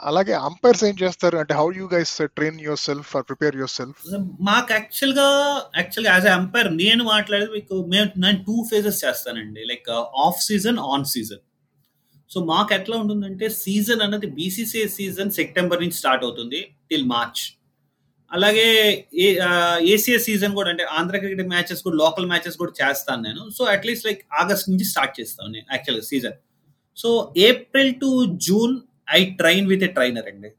[0.09, 1.35] అలాగే అంపైర్స్ ఏం చేస్తారు?
[1.41, 4.01] అంటే how you guys train yourself or prepare yourself
[4.49, 5.27] మాకు యాక్చువల్గా
[5.79, 9.63] యాక్చువల్ యాజ్ అంపైర్ నేను మాట్లాడేది మీకు మేము నేను టూ ఫేజెస్ చేస్తానండి.
[9.71, 9.89] Like
[10.25, 11.43] off season on season
[12.31, 17.41] so మాకు ఎట్లా ఉంటుందంటే సీజన్ అన్నది బీసీసీఐ సీజన్ సెప్టెంబర్ నుంచి స్టార్ట్ అవుతుంది టిల్ మార్చ్
[18.35, 18.67] అలాగే
[19.93, 23.43] ఏసీఏ సీజన్ కూడా అంటే ఆంధ్ర క్రికెట్ మ్యాచెస్ కూడా లోకల్ మ్యాచెస్ కూడా చేస్తాను నేను.
[23.57, 26.37] So at least like August నుంచి స్టార్ట్ చేస్తాను నేను యాక్చువల్గా season
[26.97, 27.09] so
[27.49, 28.09] April to
[28.47, 28.73] June
[29.17, 30.49] I train with a trainer అండి.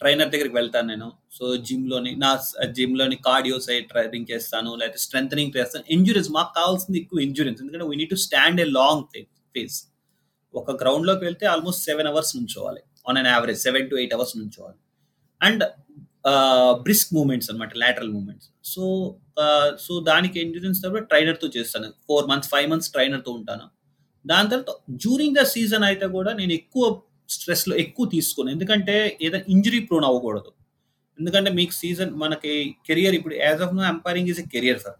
[0.00, 1.08] ట్రైనర్ దగ్గరికి వెళ్తాను నేను.
[1.36, 2.30] సో జిమ్లోని నా
[2.76, 5.84] జిమ్లోని కార్డియోస్ సైడ్ ట్రైనింగ్ చేస్తాను లేకపోతే స్ట్రెంగ్ చేస్తాను.
[5.96, 9.04] ఇంజురీస్ మాకు కావాల్సింది ఎక్కువ ఇంజురీస్ ఎందుకంటే we need to stand a long
[9.54, 9.78] phase
[10.54, 12.82] ఒక గ్రౌండ్లోకి వెళ్తే almost seven hours నుంచోవాలి.
[13.08, 14.78] On an average seven to eight hours నుంచోవాలి.
[15.40, 15.64] And
[16.84, 18.84] brisk moments అనమాట లాటరల్ మూమెంట్స్ సో
[19.84, 21.88] సో దానికి ఎండ్యూరెన్స్ తర్వాత ట్రైనర్తో చేస్తాను.
[22.08, 23.66] ఫోర్ మంత్స్ ఫైవ్ మంత్స్ ట్రైనర్తో ఉంటాను.
[24.24, 26.84] దాని తర్వాత జూరింగ్ ద సీజన్ అయితే కూడా నేను ఎక్కువ
[27.34, 28.50] స్ట్రెస్లో ఎక్కువ తీసుకోను.
[28.56, 30.50] ఎందుకంటే ఏదైనా ఇంజరీ ప్రోన్ అవ్వకూడదు.
[31.18, 32.52] ఎందుకంటే మీకు సీజన్ మనకి
[32.88, 34.98] కెరియర్ ఇప్పుడు as of no umpiring is a career for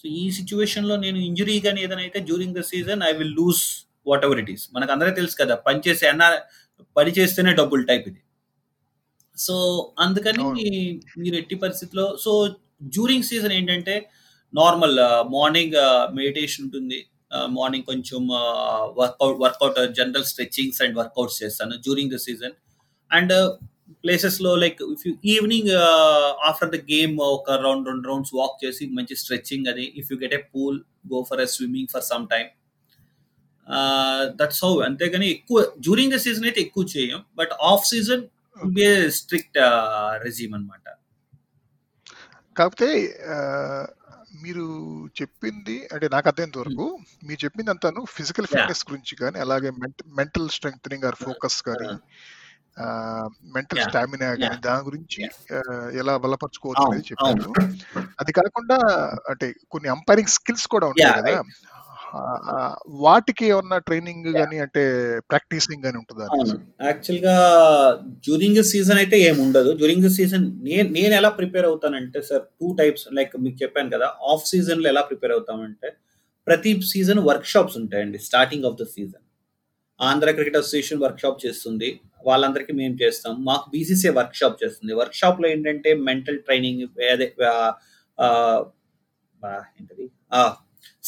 [0.00, 3.62] so ఈ సిచ్యువేషన్లో నేను ఇంజరీ కానీ ఏదైనా అయితే during the season I will lose
[4.26, 6.24] whatever it is మనకు అందరికీ తెలుసు కదా పని చేసే అన్న
[6.98, 8.20] పని చేస్తేనే డబ్బులు టైప్ ఇది.
[9.46, 9.54] సో
[9.98, 10.44] అందుకని
[11.18, 12.32] మీరు ఎట్టి పరిస్థితిలో సో
[12.94, 13.94] జ్యూరింగ్ సీజన్ ఏంటంటే
[14.52, 14.96] నార్మల్
[15.34, 15.76] మార్నింగ్
[16.18, 16.98] మెడిటేషన్ ఉంటుంది.
[17.56, 18.22] మార్నింగ్ కొంచెం
[19.00, 22.54] workout workout general stretchings and workouts చేస్తాను జ్యూరింగ్ ద సీజన్
[23.10, 23.34] అండ్
[24.04, 25.70] ప్లేసెస్లో like if you evening
[26.48, 30.34] after the game ఒక రౌండ్ రెండు రౌండ్స్ వాక్ చేసి మంచి స్ట్రెచ్చింగ్ అది if you get
[30.38, 30.78] a pool
[31.12, 32.48] go for a swimming for some time
[34.40, 37.20] that's how అంతేగాని ఎక్కువ during the season అయితే ఎక్కువ చేయం.
[37.38, 38.22] But off season
[38.68, 39.58] be strict
[40.22, 40.86] resume అనమాట
[42.56, 42.88] కాకపోతే
[44.42, 44.64] మీరు
[45.22, 46.84] చెప్పింది అంటే నాకు అర్థమైనంత వరకు
[47.24, 49.70] మీరు చెప్పింది అంతాను ఫిజికల్ ఫిట్నెస్ గురించి కానీ అలాగే
[50.16, 51.88] మెంటల్ స్ట్రెంగ్ ఆర్ ఫోకస్ కానీ
[53.54, 55.22] మెంటల్ స్టామినా కానీ దాని గురించి
[55.94, 57.52] ఎలా బలపరచుకోవచ్చు అనేది చెప్పారు
[58.18, 58.76] అది కాకుండా
[59.30, 61.42] అంటే కొన్ని అంపైరింగ్ స్కిల్స్ కూడా ఉంటాయి కదా.
[63.04, 64.82] వాటికి ఏమన్నా ట్రైనింగ్ కానీ అంటే
[65.30, 66.26] ప్రాక్టీసింగ్ కానీ ఉంటుందా?
[66.88, 67.34] యాక్చువల్గా
[68.26, 72.44] డ్యూరింగ్ ద సీజన్ అయితే ఏమి ఉండదు డ్యూరింగ్ ద సీజన్ నేను నేను ఎలా ప్రిపేర్ అవుతానంటే సార్
[72.60, 75.90] టూ టైప్స్ లైక్ మీకు చెప్పాను కదా ఆఫ్ సీజన్లో ఎలా ప్రిపేర్ అవుతామంటే
[76.46, 79.24] ప్రతి సీజన్ వర్క్ షాప్స్ ఉంటాయండి starting of the season.
[80.00, 81.88] Andhra cricket association workshop చేస్తుంది
[82.28, 83.32] వాళ్ళందరికీ మేము చేస్తాం.
[83.48, 84.92] మాకు బీసీసీ వర్క్ షాప్ చేస్తుంది.
[85.00, 86.82] వర్క్ షాప్లో ఏంటంటే మెంటల్ ట్రైనింగ్
[87.14, 87.28] అదే
[89.78, 90.06] ఏంటది?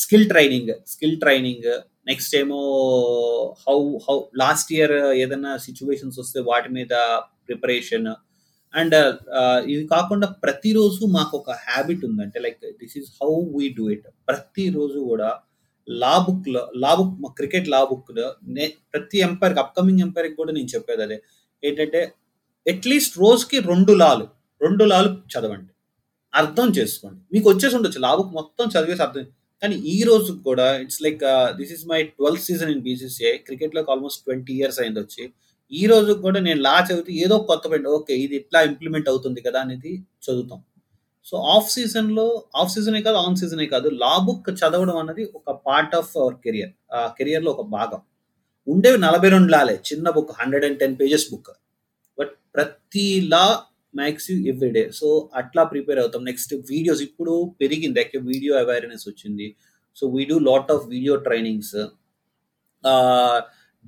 [0.02, 1.68] Skill training skill training
[2.10, 2.60] next ఏమో
[3.64, 6.94] హౌ హౌ లాస్ట్ ఇయర్ ఏదైనా సిచ్యువేషన్స్ వస్తే వాటి మీద
[7.48, 8.08] ప్రిపరేషన్
[8.74, 8.94] అండ్
[9.38, 14.06] uh, ఇది కాకుండా ప్రతిరోజు మాకు ఒక హ్యాబిట్ ఉందంటే like this is how we do it
[14.28, 15.30] ప్రతిరోజు కూడా
[15.88, 20.70] లా బుక్లో లా బుక్ మా క్రికెట్ లా బుక్లో నే ప్రతి ఎంపైర్ అప్కమింగ్ ఎంపైర్ కూడా నేను
[20.74, 21.18] చెప్పేది అదే.
[21.62, 22.00] ఏంటంటే
[22.66, 24.26] అట్లీస్ట్ రోజుకి రెండు లాలు
[24.60, 25.70] రెండు లాలు చదవండి.
[26.32, 27.20] అర్థం చేసుకోండి.
[27.34, 28.00] మీకు వచ్చేసి ఉండొచ్చు.
[28.06, 29.26] లా బుక్ మొత్తం చదివేసి అర్థం
[29.62, 31.20] కానీ ఈ రోజు కూడా it's like
[31.58, 35.24] this is my twelfth season in BCCI క్రికెట్లోకి almost twenty years అయింది వచ్చి.
[35.72, 39.58] ఈ రోజు కూడా నేను లా చదివితే ఏదో కొత్త పాయింట్ ఓకే ఇది ఇట్లా ఇంప్లిమెంట్ అవుతుంది కదా
[39.64, 39.92] అనేది
[40.26, 40.60] చదువుతాం.
[41.26, 42.26] సో ఆఫ్ సీజన్లో
[42.60, 46.72] ఆఫ్ సీజనే కాదు ఆన్ సీజనే కాదు లా బుక్ చదవడం అనేది ఒక పార్ట్ ఆఫ్ అవర్ కెరియర్
[46.96, 48.00] ఆ కెరియర్లో ఒక భాగం.
[48.66, 51.52] ఉండేవి నలభై రెండు లాలే చిన్న book hundred and ten pages book
[52.18, 53.44] but ప్రతి law
[53.94, 55.08] max you everyday so
[55.40, 56.22] అట్లా ప్రిపేర్ అవుతాం.
[56.30, 57.98] నెక్స్ట్ వీడియోస్ ఇప్పుడు పెరిగింది.
[58.02, 59.48] యాక్చువల్ వీడియో అవేర్నెస్ వచ్చింది.
[59.98, 61.74] So we do lot of video trainings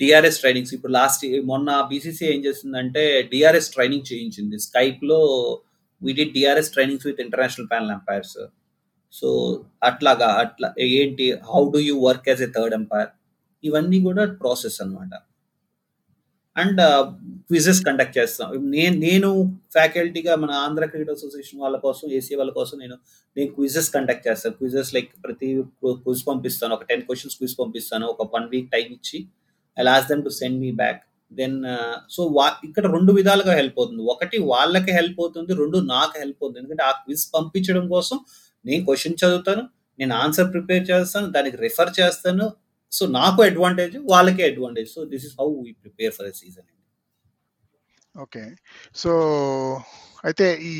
[0.01, 4.57] DRS trainings ఇప్పుడు లాస్ట్ మొన్న బీసీసీ ఏం చేసిందంటే డిఆర్ఎస్ ట్రైనింగ్ చేయించింది.
[4.67, 5.21] స్కైప్లో
[6.03, 8.38] we D DRS trainings with international panel umpires
[9.14, 9.29] so
[9.88, 10.69] అట్లాగా అట్లా
[11.01, 13.11] ఏంటి how do you work as a third umpire
[13.64, 15.12] ఇవన్నీ కూడా ప్రాసెస్ అనమాట
[16.57, 16.81] అండ్
[17.49, 18.49] క్విజెస్ కండక్ట్ చేస్తాం.
[18.75, 19.31] నేను నేను
[19.77, 22.97] ఫ్యాకల్టీగా మన ఆంధ్ర క్రికెట్ అసోసియేషన్ వాళ్ళ కోసం ఏసీ వాళ్ళ కోసం నేను
[23.37, 24.55] నేను క్విజెస్ కండక్ట్ చేస్తాను.
[24.61, 25.49] క్విజెస్ లైక్ ప్రతి
[26.05, 26.73] క్విజ్ పంపిస్తాను.
[26.79, 28.07] ఒక టెన్ క్వశ్చన్స్ క్విజ్ పంపిస్తాను.
[28.14, 29.19] ఒక వన్ వీక్ టైం ఇచ్చి
[29.77, 31.59] I last them to send me back then
[32.14, 34.03] so వా ఇక్కడ రెండు విధాలుగా హెల్ప్ అవుతుంది.
[34.14, 36.61] ఒకటి వాళ్ళకి హెల్ప్ అవుతుంది రెండు నాకు హెల్ప్ అవుతుంది.
[36.62, 38.19] ఎందుకంటే ఆ క్విజ్ పంపించడం కోసం
[38.64, 39.62] నేను క్వశ్చన్ చదువుతాను
[39.99, 42.47] నేను ఆన్సర్ ప్రిపేర్ చేస్తాను దానికి రిఫర్ చేస్తాను
[42.96, 46.70] సో నాకు అడ్వాంటేజ్ వాళ్ళకి advantage so this is how we prepare for the season
[48.14, 48.42] okay
[49.02, 49.12] so
[50.28, 50.74] అయితే ఈ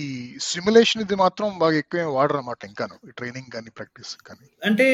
[0.50, 2.94] సిమ్యులేషన్ ఇది మాత్రం బాగా ఎక్కువ వాడరు అనమాట ఇంకాను.
[3.09, 4.46] ఈ ట్రైనింగ్ కానీ ప్రాక్టీస్ కానీ.
[4.68, 4.87] అంటే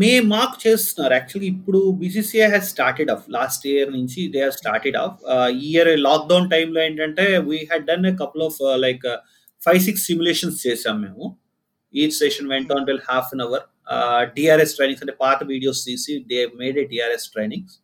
[0.00, 1.14] మే మాకు చేస్తున్నారు.
[1.18, 5.18] యాక్చువల్లీ ఇప్పుడు BCCI has started off last year నుంచి దే హావ్ స్టార్టెడ్ ఆఫ్
[5.64, 9.04] ఈ ఇయర్ లాక్డౌన్ టైంలో ఏంటంటే we had done a couple of like
[9.60, 11.24] five six simulations చేసాం మేము.
[11.94, 13.66] Each session went on till half an hour
[14.35, 17.75] DRS trainings అంటే పాత videos తీసి they made a DRS trainings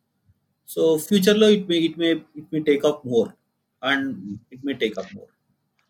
[0.68, 3.30] so ఫ్యూచర్లో it may it may it may take up more
[3.82, 4.08] and
[4.52, 5.30] it may take up more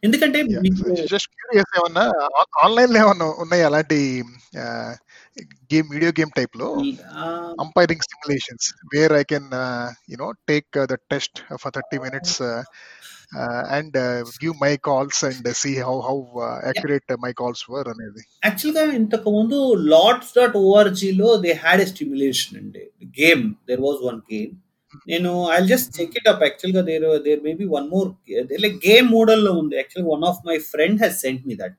[0.03, 0.39] ఎందుకంటే
[1.11, 2.05] just curious ఏమన్నా
[2.65, 3.99] online లో ఏమన్నా ఉన్నాయి అలాంటి
[5.73, 6.69] గేమ్ వీడియో గేమ్ టైప్ లో
[7.65, 9.51] umpiring simulations where I can
[10.11, 12.39] you know take the test for thirty minutes
[13.78, 13.98] and
[14.44, 16.18] give my calls and see how how
[16.72, 18.22] accurate my calls were అనేది.
[18.48, 19.58] యాక్చువల్గా ఇంతకు ముందు
[19.96, 22.86] లాట్స్ డాట్ ఓఆర్జీ లో they had a stimulation అండి.
[23.22, 24.54] Game there was one game
[25.12, 28.10] నేను I just check it up యాక్చువల్గా there there maybe one more
[28.66, 29.76] like game మోడల్లో ఉంది.
[29.82, 31.78] Actual one of my friend he's sent me that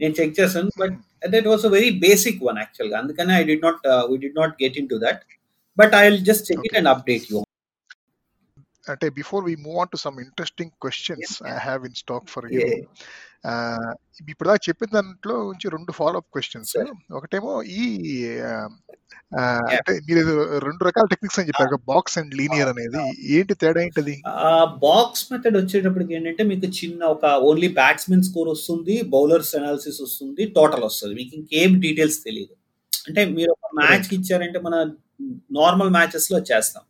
[0.00, 0.96] నేను check చేశాను but
[1.34, 2.96] that was a very basic one యాక్చువల్గా.
[3.02, 5.22] అందుకని I D not we D not get into that
[5.78, 7.42] but I will just check it and update you
[8.92, 12.60] అంటే before we move on to some interesting questions I have in stock for you
[14.30, 16.74] ఇప్పుడు దాకా చెప్పిన దాంట్లో నుంచి రెండు follow up questions
[17.18, 17.84] ఒకటేమో ఈ
[19.74, 20.22] అంటే మీరు
[20.64, 23.00] రెండు రకాల టెక్నిక్స్ అని చెప్పారు బాక్స్ అండ్ లీనియర్ అనేది.
[23.36, 24.14] ఏంటి తేడా ఏంటది?
[24.84, 30.84] బాక్స్ మెథడ్ వచ్చేటప్పటికి ఏంటంటే మీకు చిన్న ఒక ఓన్లీ బ్యాట్స్మెన్ స్కోర్ వస్తుంది బౌలర్స్ అనాలిసిస్ వస్తుంది టోటల్
[30.88, 31.14] వస్తుంది.
[31.20, 32.54] మీకు ఇంకేం డీటెయిల్స్ తెలియదు
[33.08, 34.76] అంటే మీరు ఒక మ్యాచ్ ఇచ్చారంటే మన
[35.58, 36.84] నార్మల్ మ్యాచెస్లో చేస్తాం.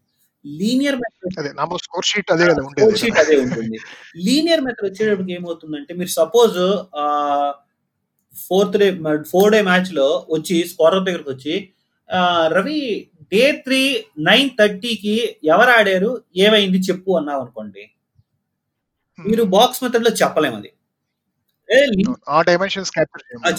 [0.60, 1.50] లీనియర్ మెథడ్ అదే
[1.84, 3.78] స్కోర్ షీట్ అదే స్కోర్ షీట్ అదే ఉంటుంది.
[4.26, 6.58] లీనియర్ మెథడ్ వచ్చేటప్పటికి ఏమవుతుందంటే మీరు suppose
[8.34, 8.88] fourth day
[9.32, 10.06] four day మ్యాచ్లో
[10.36, 11.54] వచ్చి స్కోరర్ దగ్గరకు వచ్చి
[12.56, 12.80] రవి
[13.32, 13.80] డే త్రీ
[14.30, 16.10] నైన్ థర్టీకి ఎవరు ఆడారు?
[16.36, 16.78] ఏమైంది?
[16.88, 17.84] చెప్పు అన్నావు అనుకోండి
[19.18, 20.70] మీరు బాక్స్ మెథడ్లో చెప్పలేము అది.
[22.34, 22.90] ఆ డైమెన్షన్స్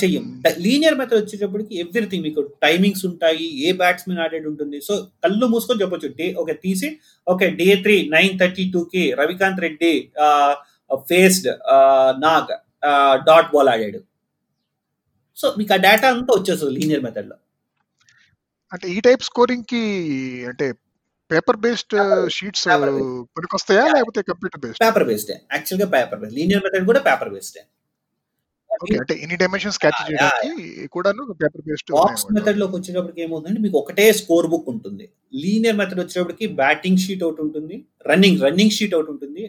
[0.01, 0.25] చెయ్యం.
[0.65, 4.77] లీనియర్ మెథడ్ వచ్చేటప్పటికి ఎవ్రీథింగ్ మీకు టైమింగ్స్ ఉంటాయి ఏ బ్యాట్స్మెన్ ఆడేది ఉంటుంది.
[4.87, 4.93] సో
[5.23, 6.09] కళ్ళు మూసుకొని చెప్పొచ్చు.
[6.19, 6.89] డే ఓకే తీసి
[7.27, 9.91] okay day three nine thirty two కి రవికాంత్ రెడ్డి
[11.11, 11.49] ఫేస్డ్
[12.25, 12.53] నాగ్
[13.29, 14.01] డాట్ బాల్ ఆడాడు
[15.37, 17.37] సో మీకు ఆ డేటా అంతా వచ్చేస్తుంది లీనియర్ మెథడ్లో.
[18.71, 19.81] అంటే ఈ టైప్ స్కోరింగ్కి
[20.51, 20.65] అంటే
[21.31, 21.95] పేపర్ బేస్డ్
[22.35, 22.65] షీట్స్
[23.37, 27.59] పనికొస్తాయా లేకపోతే కంప్యూటర్ బేస్డ్ పేపర్ బేస్డ్ యాక్చువల్గా పేపర్ బేస్డ్ లీనియర్ మెథడ్ కూడా పేపర్ బేస్డ్
[28.75, 34.47] అంటే ఇన్ని డైమెన్షన్స్ క్యాప్చర్ చేయడానికి కూడాను పేపర్ బేస్డ్ బాక్స్ మెథడ్లోకి వచ్చేటప్పటికి ఏమవుతుందంటే మీకు ఒకటే స్కోర్
[34.51, 35.05] బుక్ ఉంటుంది.
[35.43, 37.77] లీనియర్ మెథడ్ వచ్చేటప్పటికి బ్యాటింగ్ షీట్ ఒకటి ఉంటుంది
[38.09, 39.43] రన్నింగ్ రన్నింగ్ షీట్ ఒకటి ఉంటుంది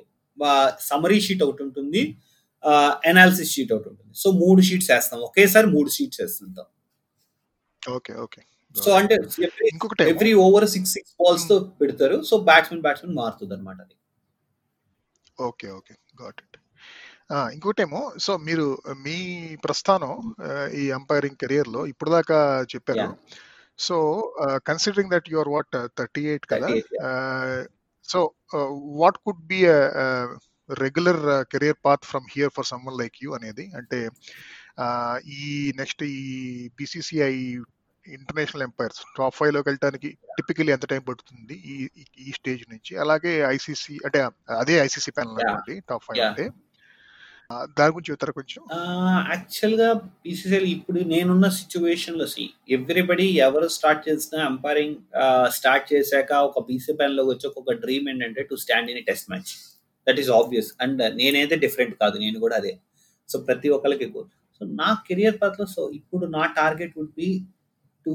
[0.90, 2.02] సమరీ షీట్ ఒకటి ఉంటుంది
[3.10, 4.12] అనాలిసిస్ షీట్ ఒకటి ఉంటుంది.
[4.22, 5.18] సో మూడు షీట్స్ వేస్తాం.
[5.28, 6.68] ఒకేసారి మూడు షీట్స్ వేస్తుంటాం.
[7.82, 8.40] Okay okay.
[8.76, 9.14] సో అంటే
[10.12, 12.16] ఎవ్రీ ఓవర్ సిక్స్ సిక్స్ బాల్స్తో పెడతారు.
[12.30, 13.96] సో బ్యాట్స్మెన్ బ్యాట్స్మెన్ మారుతుంది అనమాట అది.
[15.48, 15.94] Okay okay.
[16.22, 16.57] గాట్ ఇట్
[17.30, 18.66] ఇంకోటేమో సో మీరు
[18.98, 19.16] మీ
[19.56, 20.12] ప్రస్థానం
[20.74, 22.38] ఈ అంపైరింగ్ కెరియర్లో ఇప్పుడు దాకా
[22.74, 23.08] చెప్పారు
[23.78, 23.96] so
[24.66, 26.68] considering that your what thirty eight కదా
[28.08, 28.20] so
[29.00, 29.60] what could be
[30.68, 31.20] regular
[31.52, 34.10] career path from here for someone like you అనేది అంటే
[35.40, 36.24] ఈ నెక్స్ట్ ఈ
[36.78, 37.34] బీసీసీఐ
[38.04, 41.74] ఇంటర్నేషనల్ ఎంపైర్స్ టాప్ ఫైవ్లోకి వెళ్ళడానికి టిపికలీ ఎంత టైం పడుతుంది ఈ
[42.18, 42.96] ఈ స్టేజ్ నుంచి?
[42.96, 44.20] అలాగే ఐసీసీ అంటే
[44.58, 46.46] అదే ఐసీసీ ప్యానల్ అనుకోండి టాప్ ఫైవ్ అంటే.
[47.76, 48.62] దాని గురించి చెప్తారా కొంచెం?
[49.30, 49.86] యాక్చువల్గా
[50.24, 52.44] బీసీసీఐ ఇప్పుడు నేనున్న సిచ్యువేషన్లో సి
[52.76, 54.96] ఎవ్రీబడి ఎవరు స్టార్ట్ చేసిన అంపైరింగ్
[55.56, 59.52] స్టార్ట్ చేశాక ఒక బీసీ ప్యాన్లోకి వచ్చి ఒక డ్రీమ్ ఏంటంటే to stand in test match
[60.06, 62.74] that is obvious and నేనైతే డిఫరెంట్ కాదు నేను కూడా అదే.
[63.28, 64.08] సో ప్రతి ఒక్కరికి
[64.60, 67.30] సో నా కెరియర్ పాత్ర సో ఇప్పుడు నా target would be
[68.06, 68.14] to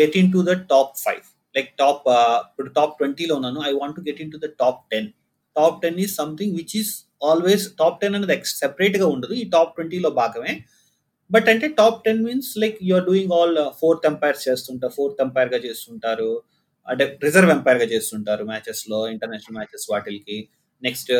[0.00, 2.04] get into the top five like top
[2.50, 3.60] ఇప్పుడు టాప్ ట్వంటీలో ఉన్నాను.
[3.62, 5.08] I want to get into the top ten
[5.56, 9.32] top ten is something which is always top ten అనేది సెపరేట్గా ఉండదు.
[9.42, 10.52] ఈ టాప్ ట్వంటీలో భాగమే.
[11.30, 16.30] బట్ అంటే top ten means like you're doing all fourth umpires చేస్తుంటారు ఫోర్త్ ఎంపైర్గా చేస్తుంటారు.
[16.86, 20.36] అంటే రిజర్వ్ ఎంపైర్గా చేస్తుంటారు మ్యాచెస్లో ఇంటర్నేషనల్ మ్యాచెస్ వాటికి
[20.82, 21.10] నెక్స్ట్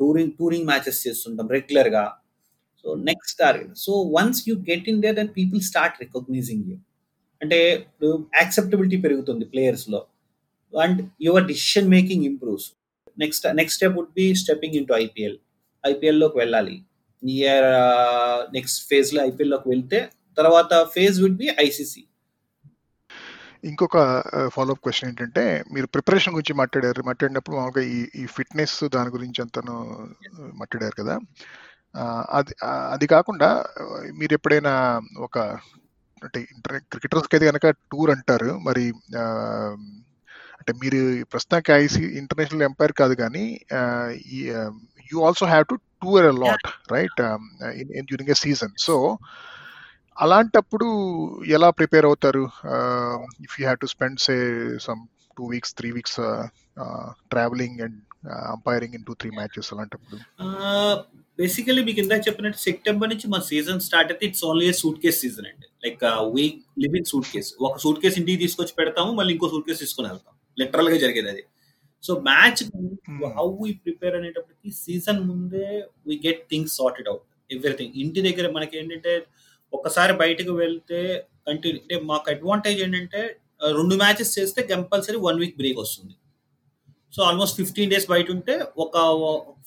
[0.00, 2.04] టూరింగ్ టూరింగ్ మ్యాచెస్ చేస్తుంటాం రెగ్యులర్గా.
[2.82, 6.76] So next target so once you get in there then people start recognising you
[7.40, 7.58] అంటే
[8.40, 10.00] యాక్సెప్టబిలిటీ పెరుగుతుంది ప్లేయర్స్లో.
[10.72, 12.68] And your decision making improves
[13.18, 15.38] next next step would be stepping in to IPL
[15.84, 16.76] ఐపీఎల్లోకి వెళ్ళాలి.
[17.22, 17.68] Year
[18.56, 20.00] next ఫేజ్లో ఐపీఎల్లోకి లోకి వెళ్తే
[20.38, 22.02] తర్వాత phase would be ICC
[23.68, 23.96] ఇంకొక
[24.36, 27.00] uh, follow up question ఏంటంటే మీరు ప్రిపరేషన్ గురించి మాట్లాడారు.
[27.02, 29.74] మాట్లాడినప్పుడు మామూలుగా ఈ ఈ ఫిట్నెస్ దాని గురించి అంతను
[30.30, 31.14] uh, మాట్లాడారు కదా.
[31.94, 32.54] Uh, అది
[32.94, 33.48] అది కాకుండా
[34.18, 34.74] మీరు ఎప్పుడైనా
[35.26, 35.38] ఒక
[36.22, 38.50] అంటే ఇంటర్ క్రికెటర్స్కి అయితే కనుక టూర్ అంటారు.
[38.58, 38.84] మరి
[40.66, 41.00] అంటే మీరు
[41.32, 43.42] ప్రస్తుతానికి ఐసీ ఇంటర్నేషనల్ ఎంపైర్ కాదు కానీ
[45.10, 47.20] you also have to tour a lot right
[48.08, 48.94] during a season so
[50.24, 50.88] అలాంటప్పుడు
[51.56, 52.42] ఎలా ప్రిపేర్ అవుతారు?
[53.46, 54.36] If you have to spend say
[54.86, 55.00] some
[55.36, 56.18] two weeks three weeks
[57.34, 57.98] travelling and
[58.54, 60.18] umpiring in two three matches అలాంటప్పుడు.
[61.40, 65.48] Basically మీకు ఇందాక చెప్పినట్టు September నుంచి మన season start అయితే it's only suitcase season
[65.50, 65.68] అండి.
[65.86, 66.02] Like
[66.36, 66.46] we
[66.84, 70.35] live in suitcase ఒక suitcase ఇంటికి తీసుకొచ్చి పెడతాము మళ్ళీ ఇంకో సూట్ కేస్ తీసుకొని వెళ్తాం.
[70.60, 71.44] లిటరల్గా జరిగేది అది.
[72.04, 72.60] So match
[73.38, 75.68] how we prepare అనేటప్పటికి సీజన్ ముందే
[76.08, 79.12] we get things sorted out everything ఇంటి దగ్గర మనకి ఏంటంటే
[79.72, 81.00] ఒక్కసారి బయటకు వెళ్తే
[81.48, 83.22] కంటిన్యూ అంటే మాకు అడ్వాంటేజ్ ఏంటంటే
[83.78, 86.14] రెండు మ్యాచెస్ చేస్తే కంపల్సరీ వన్ వీక్ బ్రేక్ వస్తుంది.
[87.12, 88.94] సో ఆల్మోస్ట్ ఫిఫ్టీన్ డేస్ బయట ఉంటే ఒక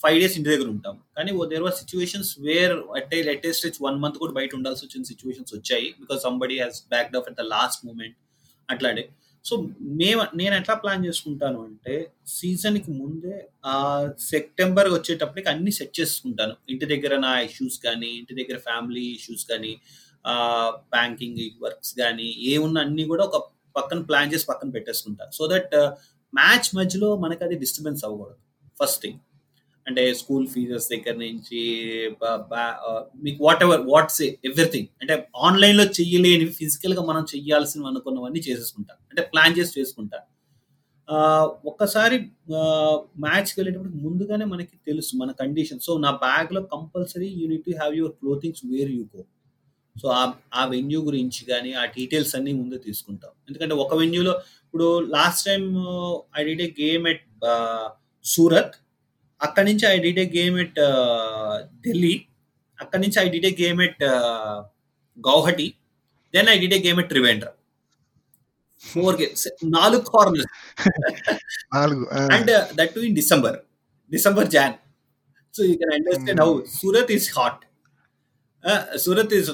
[0.02, 0.96] ఫైవ్ డేస్ ఇంటి దగ్గర ఉంటాం.
[1.18, 5.54] కానీ there were situations where at latest stage one month కూడా బయట ఉండాల్సి వచ్చిన సిచ్యువేషన్స్
[5.58, 8.18] వచ్చాయి because somebody has backed off at the last moment
[8.70, 9.04] అట్లాంటి
[9.46, 13.76] సో మేము నేను ఎట్లా ప్లాన్ చేసుకుంటాను అంటే సీజన్కి ముందే ఆ
[14.20, 16.56] సెప్టెంబర్ వచ్చేటప్పటికి అన్ని సెట్ చేసుకుంటాను.
[16.70, 19.72] ఇంటి దగ్గర నా ఇష్యూస్ కానీ ఇంటి దగ్గర ఫ్యామిలీ ఇష్యూస్ కానీ
[20.96, 23.38] బ్యాంకింగ్ వర్క్స్ కానీ ఏమున్న అన్ని కూడా ఒక
[23.76, 25.76] పక్కన ప్లాన్ చేసి పక్కన పెట్టేసుకుంటాను సో దట్
[26.34, 28.40] మ్యాచ్ మధ్యలో మనకి అది డిస్టర్బెన్స్ అవ్వకూడదు.
[28.80, 29.20] First thing.
[29.90, 31.62] అంటే స్కూల్ ఫీజెస్ దగ్గర నుంచి
[33.24, 35.14] మీకు వాట్ ఎవర్ వాట్స్ ఎవ్రీథింగ్ అంటే
[35.48, 38.98] ఆన్లైన్లో చెయ్యలేని ఫిజికల్గా మనం చెయ్యాల్సినవి అనుకున్నవన్నీ చేసేసుకుంటాం.
[39.10, 40.24] అంటే ప్లాన్ చేసి చేసుకుంటాం.
[41.66, 42.18] ఒక్కసారి
[43.24, 48.12] మ్యాచ్కి వెళ్ళేటప్పుడు ముందుగానే మనకి తెలుసు మన కండిషన్ సో నా బ్యాగ్లో compulsory you need to have your
[48.12, 49.24] clothings where you go
[50.02, 50.24] so ఆ
[50.56, 53.32] ఆ వెన్యూ గురించి కానీ ఆ డీటెయిల్స్ అన్ని ముందు తీసుకుంటాం.
[53.50, 54.34] ఎందుకంటే ఒక వెన్యూలో
[54.66, 55.64] ఇప్పుడు last time
[56.38, 57.26] I did a game at
[58.24, 58.76] Surat
[59.42, 60.80] అక్కడి నుంచి I did a game at
[61.86, 62.14] Delhi
[62.80, 64.04] అక్కడి నుంచి I did a game at
[65.18, 65.68] Guwahati
[66.34, 67.50] then I did a game at Trivandrum
[68.84, 70.52] four games నాలుగు కార్నర్స్
[71.74, 73.58] నాలుగు ఆ, and that too in December
[74.12, 74.76] December Jan
[75.54, 77.62] so you can understand how Surat is hot
[79.04, 79.50] Surat is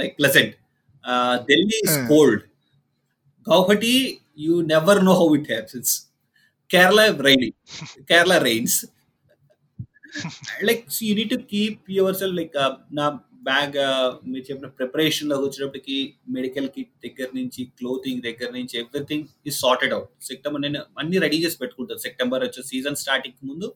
[0.00, 0.54] like pleasant
[1.48, 2.06] Delhi is Hmm.
[2.08, 2.40] Cold
[3.46, 3.92] Guwahati
[4.38, 5.92] you never know how it happens
[6.70, 7.56] Kerala raining
[8.10, 8.76] Kerala rains
[10.68, 12.56] like you need to keep your cell like
[12.92, 13.06] నా
[13.46, 15.96] bag uh, మీరు చెప్పిన ప్రిపరేషన్లో వచ్చినప్పటికి
[16.34, 21.38] medical kit దగ్గర నుంచి clothing దగ్గర నుంచి everything ఈ సార్టెడ్ అవుట్ సెప్టెంబర్ నేను అన్ని రెడీ
[21.44, 23.68] చేసి పెట్టుకుంటాను సెప్టెంబర్ వచ్చే సీజన్ స్టార్టింగ్ ముందు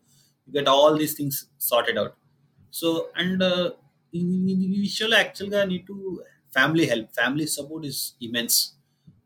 [0.48, 2.16] get all these things sorted out
[2.72, 2.90] so
[3.22, 3.44] and
[4.12, 4.24] ఈ
[4.78, 5.98] విషయంలో యాక్చువల్గా need to
[6.52, 8.58] family help family support is immense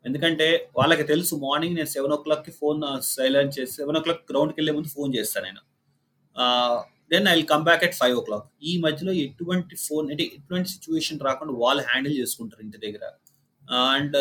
[0.04, 4.58] ఎందుకంటే వాళ్ళకి తెలుసు మార్నింగ్ నేను సెవెన్ ఓ క్లాక్కి ఫోన్ సైలెంట్ చేసి సెవెన్ ఓ క్లాక్ గ్రౌండ్కి
[4.60, 5.62] వెళ్ళే ముందు ఫోన్ చేస్తాను నేను.
[6.36, 6.78] Uh,
[7.10, 11.54] then I come back at five o'clock ఈ మధ్యలో ఎటువంటి ఫోన్ అంటే ఎటువంటి సిచ్యువేషన్ రాకుండా
[11.58, 13.04] వాళ్ళు హ్యాండిల్ చేసుకుంటారు ఇంటి దగ్గర.
[13.92, 14.16] అండ్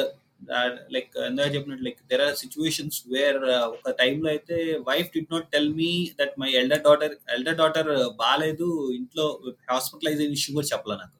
[0.93, 4.57] లైక్ uh, ఇందాక చెప్పినట్టు like there are situations where ఒక టైంలో అయితే
[4.89, 7.89] wife did not tell me that my elder daughter elder daughter
[8.21, 9.25] బాగాలేదు ఇంట్లో
[9.71, 11.17] హాస్పిటలైజ్ అయిన ఇష్యూ కూడా చెప్పలే నాకు.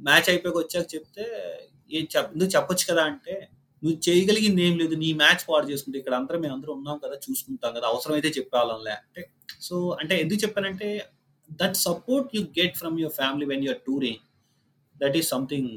[0.00, 1.26] మ్యాచ్ అయిపోయి వచ్చాక చెప్తే
[1.90, 3.34] ఏం చెప్ ఎందుకు చెప్పొచ్చు కదా అంటే
[3.82, 7.72] నువ్వు చేయగలిగింది ఏం లేదు నీ మ్యాచ్ పాడు చేసుకుంటే ఇక్కడ అందరం మేము అందరం ఉన్నాం కదా చూసుకుంటాం
[7.74, 9.22] కదా అవసరమైతే చెప్పేవాళ్ళంలే అంటే
[9.60, 10.88] సో అంటే ఎందుకు చెప్పానంటే
[11.60, 14.20] that support you get from your family when you're touring
[14.96, 15.70] that is something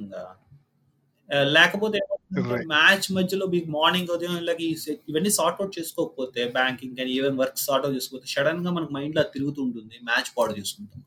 [1.55, 1.99] లేకపోతే.
[2.67, 4.61] మ్యాచ్ మధ్యలో మీకు మార్నింగ్ ఉదయం ఇలాగ
[5.09, 9.31] ఇవన్నీ సార్ట్ అవుట్ చేసుకోకపోతే బ్యాంకింగ్ కానీ ఈవెన్ వర్క్ సార్ట్ అవుట్ చేసుకోకపోతే సడన్గా మనకు మైండ్లో అది
[9.33, 11.01] తిరుగుతుంటుంది మ్యాచ్ పాడు చేసుకుంటాం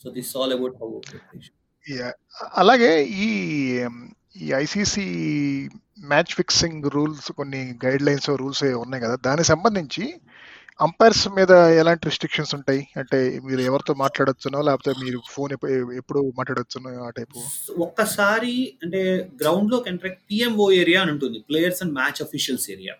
[0.00, 0.76] సో దిస్ ఆల్ అబౌట్.
[2.56, 3.28] అలాగే ఈ
[4.36, 5.04] ఈ ఐసీసీ
[6.10, 10.04] మ్యాచ్ ఫిక్సింగ్ రూల్స్ కొన్ని గైడ్ లైన్స్ రూల్స్ ఉన్నాయి కదా దానికి సంబంధించి
[10.80, 12.82] అంపైర్స్ మీద ఎలాంటి రిస్ట్రిక్షన్స్ ఉంటాయి?
[12.96, 15.52] అంటే మీరు ఎవరితో మాట్లాడొచ్చునో లేకపోతే మీరు ఫోన్
[16.00, 17.38] ఎప్పుడు మాట్లాడొచ్చునో ఆ టైపు?
[17.86, 19.00] ఒక్కసారి అంటే
[19.42, 22.94] గ్రౌండ్లో కంట్రాక్ట్ పిఎంఓ ఏరియా అని ఉంటుంది players and match officials area.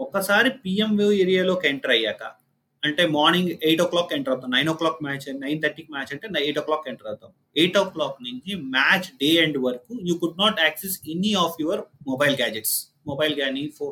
[0.00, 2.22] ఒక్కసారి పిఎంఓ ఏరియాలోకి ఎంటర్ అయ్యాక
[2.82, 4.50] అంటే morning eight o'clock enter అవుతాం.
[4.56, 7.30] Nine o'clock match nine థర్టీకి మ్యాచ్ అంటే ఎయిట్ ఓ క్లాక్ ఎంటర్ అవుతాం.
[7.62, 11.82] ఎయిట్ ఓ క్లాక్ నుంచి మ్యాచ్ డే ఎండ్ వరకు you could not access any of your
[12.10, 12.76] mobile gadgets
[13.10, 13.86] mobile కానీ ఫో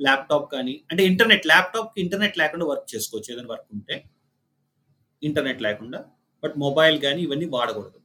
[0.00, 3.28] laptop కానీ అంటే ఇంటర్నెట్ ల్యాప్టాప్ ఇంటర్నెట్ లేకుండా వర్క్ చేసుకోవచ్చు.
[3.34, 3.96] ఏదైనా వర్క్ ఉంటే
[5.22, 6.00] ఇంటర్నెట్ లేకుండా
[6.42, 7.98] బట్ మొబైల్ కానీ ఇవన్నీ వాడకూడదు.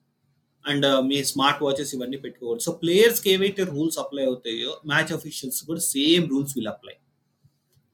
[0.66, 2.64] అండ్ uh, మీ స్మార్ట్ వాచెస్ ఇవన్నీ పెట్టుకోకూడదు.
[2.68, 6.96] సో ప్లేయర్స్కి ఏవైతే రూల్స్ అప్లై అవుతాయో మ్యాచ్ అఫీషియల్స్ కూడా same rules will apply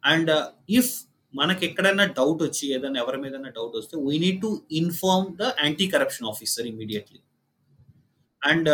[0.04, 0.32] and
[0.80, 0.94] if
[1.40, 5.88] మనకి ఎక్కడైనా డౌట్ వచ్చి ఏదైనా ఎవరి మీద డౌట్ వస్తే we need to inform the anti
[5.94, 7.20] corruption officer immediately
[8.42, 8.70] and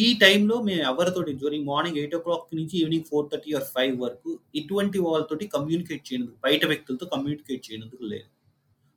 [0.00, 3.94] ఈ టైంలో మేము ఎవరితో during morning eight o'clock నుంచి evening four thirty or five
[4.04, 8.28] వరకు ఇటువంటి వాళ్ళతోటి కమ్యూనికేట్ చేయనందుకు బయట వ్యక్తులతో కమ్యూనికేట్ చేయనందుకు లేదు.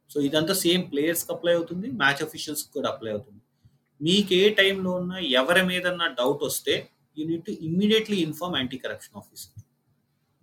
[0.09, 3.41] సో ఇదంతా సేమ్ ప్లేయర్స్కి అప్లై అవుతుంది మ్యాచ్ అఫీషియల్స్ కూడా అప్లై అవుతుంది.
[4.01, 5.85] మీకు ఏ టైంలో ఉన్నా ఎవరి మీద
[6.19, 6.75] డౌట్ వస్తే
[7.17, 9.60] you need to immediately inform anti corruption officer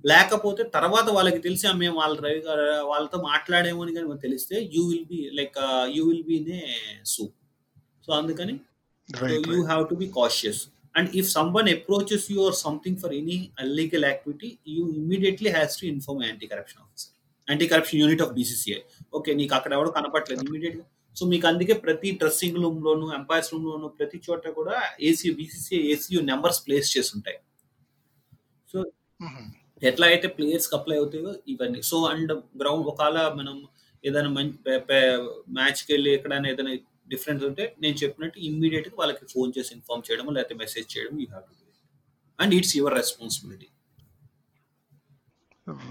[0.05, 4.83] లేకపోతే తర్వాత వాళ్ళకి తెలిసి "ఆ, మేము వాళ్ళ రవి గారు వాళ్ళతో మాట్లాడేమో అని కానీ తెలిస్తే you
[4.91, 5.57] will be like
[5.97, 6.63] you will be a
[7.13, 7.25] సూ
[8.09, 8.57] సో అందుకని
[9.09, 10.59] So right you have to be cautious.
[10.95, 15.85] And if someone approaches you or something for any illegal activity, you immediately has to
[15.89, 17.11] inform anti-corruption officer.
[17.49, 18.81] Anti corruption unit of BCCI
[19.15, 20.85] okay నీకు అక్కడ ఎవడో కనపట్లేదు ఇమీడియట్గా
[21.17, 24.75] so మీకు అందుకే ప్రతి dressing room లోను umpires room లోను ప్రతి చోట కూడా
[25.09, 27.39] AC BCCI ACU numbers place చేసి ఉంటాయి.
[28.69, 28.79] సో
[29.83, 31.81] ఎట్లా అయితే ప్లేయర్స్కి అప్లై అవుతాయో ఇవన్నీ.
[31.83, 33.57] సో అండ్ గ్రౌండ్ ఒకవేళ మనం
[34.05, 34.57] ఏదైనా మంచి
[35.49, 36.75] మ్యాచ్కి వెళ్ళి ఎక్కడైనా ఏదైనా
[37.09, 41.45] డిఫరెన్స్ ఉంటే నేను చెప్పినట్టు ఇమ్మీడియట్గా వాళ్ళకి ఫోన్ చేసి ఇన్ఫార్మ్ చేయడం లేకపోతే మెసేజ్ చేయడం you have
[41.45, 41.67] to do
[42.39, 43.69] and it's your responsibility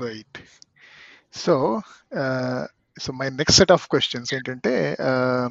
[0.01, 0.39] right
[1.33, 1.55] so
[2.97, 4.73] so my next set of questions ఏంటంటే
[5.09, 5.49] uh,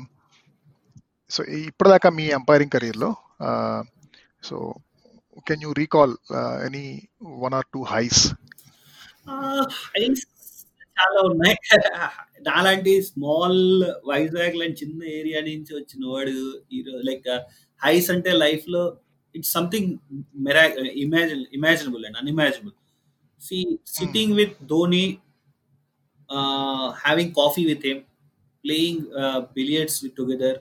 [1.30, 3.08] సో ఇప్పటిదాకా మీ అంపైరింగ్ కెరీర్లో
[4.42, 4.56] so
[5.46, 6.14] can you recall
[6.66, 6.86] any
[7.44, 8.22] one or two highs
[9.88, 10.24] highs
[10.96, 11.56] చాలా ఉన్నాయి.
[12.46, 13.60] నాలాంటి స్మాల్
[14.08, 16.34] వైజాగ్ లాంటి చిన్న ఏరియా నుంచి వచ్చిన వాడు
[17.08, 17.26] లైక్
[17.80, 18.82] హైస్ అంటే లైఫ్లో
[19.34, 19.90] ఇట్స్ సంథింగ్
[20.46, 20.64] మెరా
[21.04, 22.74] imagine imaginable and unimaginable
[23.40, 25.04] C sitting with Dhoni
[27.02, 28.02] having coffee with him
[28.64, 29.02] playing
[29.58, 30.58] billiards with together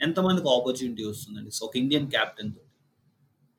[0.00, 1.50] ఎంతమందికి ఆపర్చునిటీ వస్తుందండి?
[1.50, 2.60] సో ఒక ఇండియన్ క్యాప్టెన్తో.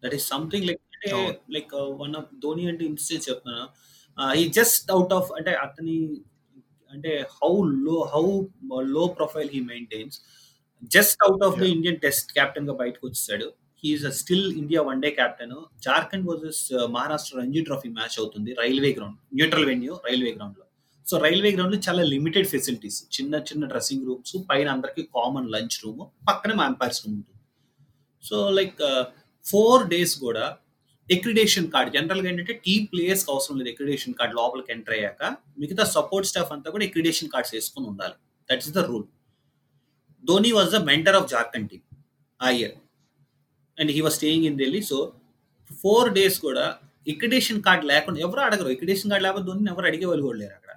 [0.03, 1.35] దట్ ఈస్ సంథింగ్ లైక్ అంటే అవును.
[1.55, 3.67] లైక్ వన్ ఆఫ్ ధోని అంటే ఇన్స్టెన్స్ చెప్తున్నాను
[4.41, 5.97] ఈ జస్ట్ అవుట్ ఆఫ్ అంటే అతని
[6.91, 7.51] అంటే how
[7.85, 8.25] low how
[8.95, 10.17] low profile he maintains
[10.95, 11.63] just out of the.
[11.75, 13.47] Indian test కెప్టెన్గా బయటకు వచ్చేసాడు.
[13.83, 15.53] He is still India one day captain
[15.85, 16.62] Jharkhand versus
[16.95, 20.65] Maharashtra Ranji trophy match అవుతుంది railway ground neutral venue railway గ్రౌండ్లో.
[21.05, 26.01] So railway గ్రౌండ్లో చాలా limited facilities చిన్న చిన్న dressing rooms పైన అందరికి కామన్ లంచ్ రూమ్
[26.29, 27.39] పక్కనే మా ఎంపైర్స్ రూమ్ ఉంటుంది
[28.23, 28.81] సో లైక్
[29.45, 30.58] ఫోర్ డేస్ కూడా
[31.12, 36.28] ఎక్రిడేషన్ కార్డ్ జనరల్గా ఏంటంటే టీమ్ ప్లేయర్స్కి అవసరం లేదు ఎక్రిడేషన్ కార్డ్ లోపలికి ఎంటర్ అయ్యాక మిగతా సపోర్ట్
[36.28, 38.13] స్టాఫ్ అంతా కూడా ఎక్రిడేషన్ కార్డ్స్ వేసుకుని ఉండాలి.
[38.52, 39.04] That is the rule
[40.25, 41.95] Dhoni was the mentor of Jharkhand team
[42.41, 42.71] ఆ year
[43.80, 45.13] and he was staying in Delhi so
[45.82, 46.75] four days కూడా
[47.08, 48.69] ఎక్రిడేషన్ కార్డ్ లేకుండా ఎవరు అడగరు.
[48.69, 50.73] ఎక్రిడేషన్ కార్డ్ లేకపోతే ధోని ఎవరు అడిగే వాళ్ళు కూడా లేరు అక్కడ.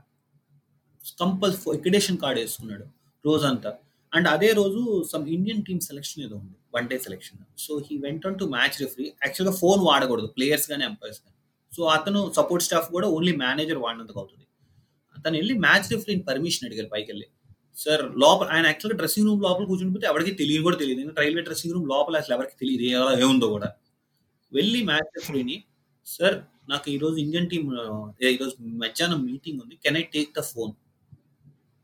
[1.21, 2.85] కంపల్ ఎక్రిడేషన్ కార్డ్ వేసుకున్నాడు
[3.27, 3.75] రోజంతా.
[4.15, 6.55] అండ్ అదే రోజు సమ్ ఇండియన్ టీమ్ సెలెక్షన్ ఏదో ఉంది.
[6.75, 10.27] One day selection so he went on to match referee యాక్చువల్గా ఫోన్ వాడకూడదు.
[10.27, 11.37] ప్లేయర్స్ కానీ ఎంపైర్స్ కానీ
[11.77, 14.47] సో అతను సపోర్ట్ స్టాఫ్ కూడా ఓన్లీ మేనేజర్ వాడినందుకు అవుతుంది.
[15.19, 17.27] అతను వెళ్ళి మ్యాచ్ రిఫరీని పర్మిషన్ అడిగారు పైకి వెళ్ళి
[17.77, 21.01] సార్ లోపల ఆయన యాక్చువల్గా డ్రెస్సింగ్ రూమ్ లోపల కూర్చుంటే ఎవరికి తెలియదు కూడా తెలియదు.
[21.01, 22.83] ఎందుకంటే రైల్వే డ్రెస్సింగ్ రూమ్ లోపల అసలు ఎవరికి తెలియదు.
[22.83, 23.73] ఏ- ఏముందో కూడా.
[24.53, 25.65] వెళ్ళి మ్యాచ్ రిఫరీని
[26.07, 27.75] సార్ నాకు ఈరోజు ఇండియన్ టీమ్
[28.25, 29.75] ఈరోజు మధ్యాహ్నం మీటింగ్ ఉంది.
[29.75, 30.73] Can I take the phone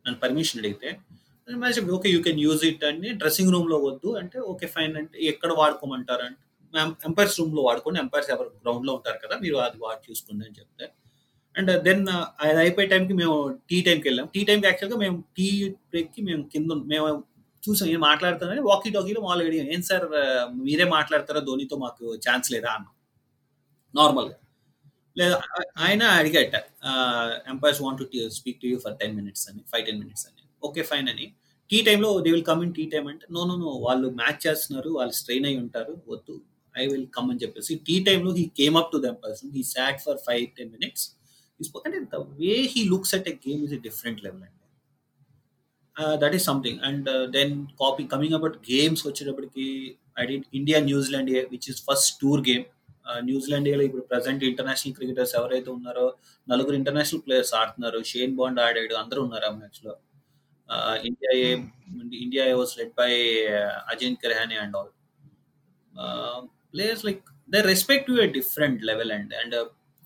[0.06, 0.98] నన్ను పర్మిషన్ అడిగితే
[1.62, 5.50] match okay you can use it అని డ్రెస్సింగ్ రూమ్లో వద్దు అంటే ఓకే ఫైన్ అంటే ఎక్కడ
[5.60, 6.42] వాడుకోమంటారు అంటే
[7.08, 10.86] ఎంపైర్స్ రూమ్లో వాడుకోండి ఎంపైర్స్ ఎవరు గ్రౌండ్లో ఉంటారు కదా మీరు అది వాడు చూసుకోండి అని చెప్తే.
[11.54, 13.36] అండ్ దెన్ uh, అది అయిపోయే టైంకి మేము
[13.70, 14.26] టీ టైంకి వెళ్ళాం.
[14.34, 15.46] టీ టైంకి యాక్చువల్గా మేము టీ
[15.92, 17.06] బ్రేక్కి మేము కింద మేము
[17.62, 19.68] చూసాం ఏం మాట్లాడుతున్నారని వాకీ టాకీలో మామూలు అడిగాం.
[19.74, 20.06] ఏం సార్
[20.66, 21.40] మీరే మాట్లాడతారా?
[21.48, 22.70] ధోనితో మాకు ఛాన్స్ లేదా?
[22.78, 22.86] అన్న.
[23.94, 24.36] నార్మల్గా
[25.16, 25.36] లేదా
[25.84, 26.56] ఆయన అడిగట
[27.52, 30.42] umpires want to speak to you for ten minutes అని ఫైవ్ టెన్ మినిట్స్ అని.
[30.62, 31.26] ఓకే ఫైన్ అని.
[31.70, 34.90] టీ టైంలో they will come in tea time అంటే నో నో నో వాళ్ళు మ్యాచ్ చేస్తున్నారు
[34.98, 36.34] వాళ్ళు స్ట్రెయిన్ అయి ఉంటారు వద్దు.
[36.74, 39.98] ఐ విల్ కమ్ అని చెప్పేసి టీ టైంలో he came up to them person he sat
[40.06, 41.04] for five ten minutes
[41.86, 44.54] అంటే the way he looks at a game is a different level అండి.
[46.22, 49.66] That is something and then copy coming about games వచ్చేటప్పటికి
[50.20, 52.64] I did India New Zealand which is first tour game
[53.28, 56.06] న్యూజిలాండ్లో ఇప్పుడు present international cricketers ఎవరైతే ఉన్నారో
[56.48, 58.00] నలుగురు international players ఆడుతున్నారు.
[58.10, 59.52] Shane Bond ఆడాడు అందరూ ఉన్నారు ఆ
[60.69, 61.33] మ్యాచ్ లో India
[62.21, 63.11] India was led by
[63.93, 64.91] Ajinkya Rahane and all
[66.73, 69.55] players like they respect to a different level and and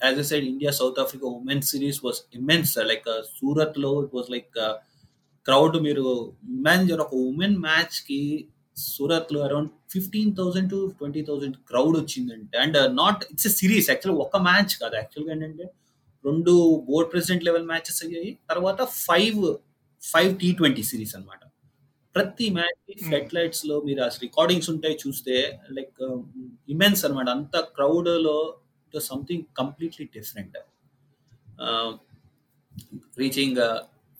[0.02, 4.30] as a side India South Africa women's series was immense like Surat లో it was
[4.32, 4.52] like
[5.46, 6.06] crowd మీరు
[6.50, 8.20] imagine ఒక women match కి
[8.88, 13.88] సూరత్ లో around fifteen thousand to twenty thousand crowd వచ్చిందంటే and not it's a series
[13.90, 15.66] actual ఒక match కాదు యాక్చువల్గా ఏంటంటే
[16.26, 16.54] రెండు
[16.90, 19.42] బోర్డ్ ప్రెసిడెంట్ లెవెల్ మ్యాచెస్ అయ్యాయి తర్వాత five
[20.03, 21.43] five T twenty series అనమాట
[22.15, 25.37] ప్రతి మ్యాచ్ ఫ్లడ్ లైట్స్లో మీరు అసలు రికార్డింగ్స్ ఉంటాయి చూస్తే
[25.71, 26.03] లైక్
[26.69, 28.37] ఇమెన్స్ అనమాట అంత క్రౌడ్లో
[28.95, 30.59] సంథింగ్ కంప్లీట్లీ డిఫరెంట్.
[33.19, 33.61] రీచింగ్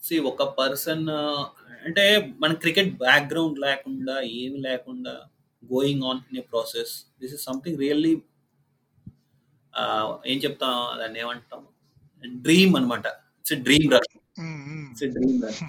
[0.01, 1.05] సి ఒక పర్సన్
[1.87, 2.03] అంటే
[2.41, 5.13] మన క్రికెట్ బ్యాక్గ్రౌండ్ లేకుండా ఏమి లేకుండా
[5.63, 8.13] going on in a process this is something really
[10.31, 10.73] ఏం చెప్తాం?
[10.99, 11.61] దాన్ని ఏమంటాం?
[12.23, 13.05] డ్రీమ్ అనమాట
[13.41, 13.87] it's dream.
[13.93, 15.59] It's dream run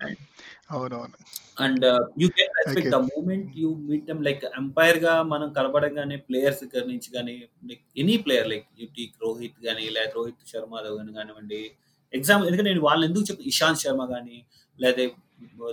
[0.70, 1.16] అవునవును.
[1.56, 1.84] And
[2.20, 2.90] you can respect.
[2.90, 7.34] The moment you meet them like ఎంపైర్గా మనం కలపడగానే ప్లేయర్స్ దగ్గర నుంచి కానీ
[7.64, 11.60] లైక్ ఎనీ ప్లేయర్ లైక్ యూటీ రోహిత్ కానీ లేదా రోహిత్ శర్మ కానీ కానివ్వండి.
[12.12, 14.36] ఎగ్జామ్ ఎందుకంటే నేను వాళ్ళని ఎందుకు చెప్పు ఇషాంత్ శర్మ కానీ
[14.78, 15.06] లేదా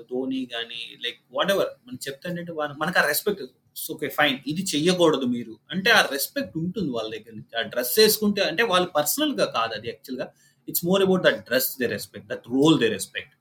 [0.10, 3.44] ధోని కానీ లైక్ వాట్ ఎవర్ మనం చెప్తే ఏంటంటే వాళ్ళ- మనకు ఆ రెస్పెక్ట్
[3.92, 5.54] ఓకే ఫైన్ ఇది చెయ్యకూడదు మీరు.
[5.72, 7.54] అంటే ఆ రెస్పెక్ట్ ఉంటుంది వాళ్ళ దగ్గర నుంచి.
[7.60, 10.22] ఆ డ్రెస్ వేసుకుంటే అంటే వాళ్ళు పర్సనల్గా కాదు అది యాక్చువల్
[10.66, 13.34] గా it's more about that dress they respect that role they respect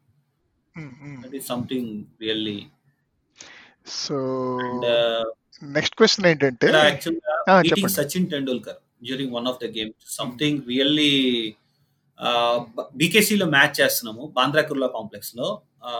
[0.74, 1.18] um, um.
[1.24, 2.58] That is something really
[3.98, 4.16] so
[4.64, 4.86] and
[5.72, 6.68] next question ఏంటంటే
[7.64, 11.12] meeting Sachin Tendulkar during one of the game something really
[12.94, 15.46] BKC లో match చేస్తున్నాము బాంద్రా కుర్లా కాంప్లెక్స్లో.
[15.82, 15.90] ఆ,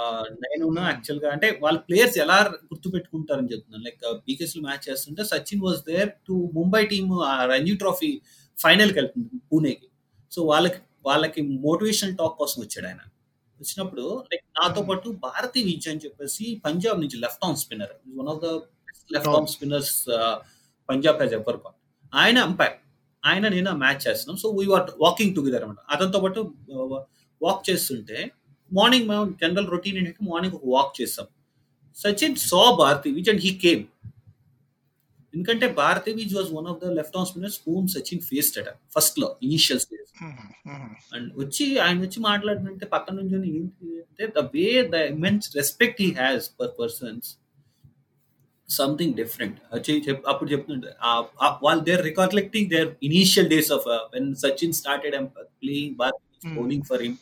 [0.43, 2.37] నేను యాక్చువల్గా అంటే వాళ్ళ players ఎలా
[2.68, 7.11] గుర్తు పెట్టుకుంటారని చెప్తున్నాను లైక్ బీకేసీ లో మ్యాచ్ చేస్తుంటే Sachin was there to Mumbai team
[7.51, 8.11] Ranji trophy
[8.57, 9.89] ఫైనల్కి వెళ్తుంది పూణేకి
[10.33, 13.03] సో వాళ్ళకి వాళ్ళకి మోటివేషనల్ టాక్ కోసం వచ్చాడు ఆయన.
[13.61, 17.93] వచ్చినప్పుడు లైక్ నాతో పాటు భారతీ విజయ్ అని చెప్పేసి పంజాబ్ నుంచి left arm spinner.
[18.19, 18.49] One of the
[19.15, 19.95] left arm spinners
[20.89, 21.77] Punjab has ever got
[22.13, 22.77] ఆయన అంపైర్
[23.23, 24.37] ఆయన నేను మ్యాచ్ చేస్తున్నాం.
[24.43, 26.41] So we are walking together అనమాట అతనితో పాటు
[27.41, 28.19] వాక్ చేస్తుంటే
[28.73, 31.27] మార్నింగ్ మేము జనరల్ రొటీన్ ఏంటంటే మార్నింగ్ ఒక వాక్ చేస్తాం.
[31.97, 33.83] Sachin so Bharati Vij and he came
[35.35, 39.28] ఎందుకంటే Bharati Vij was one of the left arm spinners whom Sachin faced అట ఫస్ట్లో
[39.43, 40.11] ఇనిషియల్ స్టేజ్.
[41.14, 46.11] అండ్ వచ్చి ఆయన వచ్చి మాట్లాడినంటే పక్కన నుంచి ఏంటి అంటే the way the immense respect he
[46.12, 47.28] has per persons
[48.68, 49.57] something different
[50.26, 50.93] అప్పుడు చెప్తుండే
[51.62, 55.16] వాళ్ళు they're recollecting their initial days of when Sachin started
[55.62, 56.55] playing both Hmm.
[56.57, 57.14] Bowling for him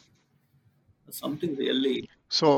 [1.08, 1.92] something really
[2.32, 2.48] so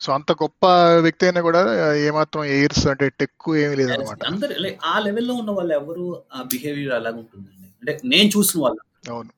[0.00, 0.62] so అంత గొప్ప
[1.04, 1.60] వ్యక్తి అయినా కూడా
[2.08, 6.94] ఏమాత్రం ఎయిర్స్ అంటే టెక్కు ఏమీ లేదనమాట అందరు like ఆ లెవెల్లో ఉన్న వాళ్ళు ఎవరు ఆ బిహేవియర్
[6.98, 7.68] అలాగ ఉంటుందండి.
[7.80, 9.30] అంటే నేను చూసిన వాళ్ళు అవును.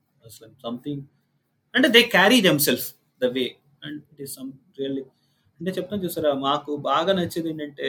[0.62, 1.02] సంథింగ్
[1.74, 2.86] అంటే they carry them self
[3.20, 3.44] the way
[3.82, 5.04] and it is some really
[5.60, 7.88] అంటే చెప్తాను చూసారా మాకు బాగా నచ్చేది ఏంటంటే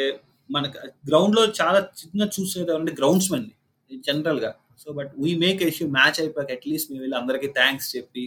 [0.50, 0.78] మనకు
[1.10, 3.48] గ్రౌండ్లో చాలా చిన్న చూసేది అంటే గ్రౌండ్స్ మెన్
[4.04, 4.52] జనరల్గా.
[4.80, 8.24] So but we make issue match అయిపోయాక అట్లీస్ట్ మేము వెళ్ళి అందరికీ థ్యాంక్స్ చెప్పి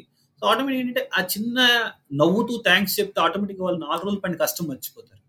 [0.50, 1.58] ఆటోమేటిక్ ఏంటంటే ఆ చిన్న
[2.20, 5.22] నవ్వుతూ థ్యాంక్స్ చెప్తే ఆటోమేటిక్ వాళ్ళు నాలుగు రోజుల పైన కష్టం మర్చిపోతారు.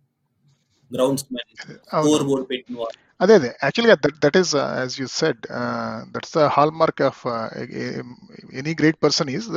[0.92, 1.50] గ్రౌండ్స్ మెన్
[1.94, 2.08] అవును.
[2.08, 2.98] స్కోర్ బోర్డ్ పెట్టిన వాళ్ళు.
[3.22, 3.50] అదే అదే.
[3.64, 5.42] యాక్చువల్గా that that is as you said
[6.14, 6.46] that's the
[6.82, 7.22] hallmark of
[8.62, 9.48] any great person is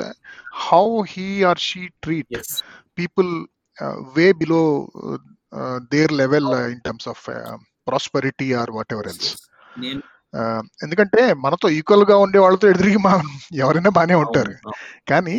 [0.67, 0.85] how
[1.15, 1.83] he or she
[2.41, 2.53] treats
[2.99, 3.31] people
[4.19, 4.63] way below
[5.95, 7.25] their level in terms of
[7.89, 9.31] prosperity or whatever else
[9.79, 10.03] నేను
[10.85, 13.13] ఎందుకంటే మనతో ఈక్వల్గా ఉండే వాళ్ళతో ఎదురికి మా
[13.63, 14.55] ఎవరైనా బాగానే ఉంటారు.
[15.13, 15.37] కానీ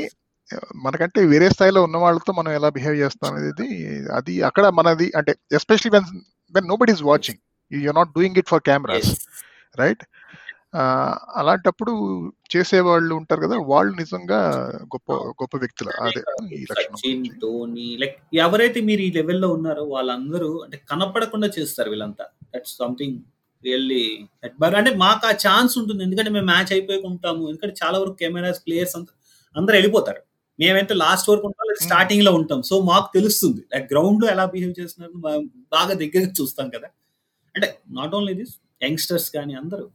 [0.85, 3.67] మనకంటే వేరే స్థాయిలో ఉన్న వాళ్ళతో మనం ఎలా బిహేవ్ చేస్తాం అనేది
[4.17, 6.07] అది అక్కడ మనది అంటే especially when
[6.53, 7.41] when nobody is watching
[7.71, 9.11] you're not doing it for cameras.
[9.81, 10.03] Right
[11.39, 11.93] అలాంటప్పుడు
[12.53, 14.39] చేసేవాళ్ళు ఉంటారు కదా వాళ్ళు నిజంగా
[14.93, 15.91] గొప్ప గొప్ప వ్యక్తులు.
[16.05, 16.21] అదే
[16.57, 17.23] ఈ లక్షణం.
[17.43, 22.25] ధోని లైక్ ఎవరైతే మీరు ఈ లెవెల్లో ఉన్నారో వాళ్ళందరూ అంటే కనపడకుండా చేస్తారు వీళ్ళంతా.
[22.53, 23.17] దట్స్ సంథింగ్
[23.68, 24.03] రియల్లీ
[24.80, 26.01] అంటే మాకు ఆ ఛాన్స్ ఉంటుంది.
[26.03, 27.43] ఎందుకంటే మేము మ్యాచ్ అయిపోయి ఉంటాము.
[27.49, 29.13] ఎందుకంటే చాలా వరకు కెమెరాస్ ప్లేయర్స్ అంతా
[29.55, 30.22] అందరూ వెళ్ళిపోతారు.
[30.59, 31.65] మేమైతే లాస్ట్ వరకు ఉంటాం.
[31.70, 32.59] లేదా స్టార్టింగ్లో ఉంటాం.
[32.63, 33.61] సో మాకు తెలుస్తుంది.
[33.74, 35.13] లైక్ గ్రౌండ్లో ఎలా బిహేవ్ చేస్తున్నారు
[35.76, 36.89] బాగా దగ్గర చూస్తాం కదా.
[37.55, 37.68] అంటే
[37.99, 39.86] నాట్ ఓన్లీ దిస్ యంగ్స్టర్స్ కానీ అందరూ.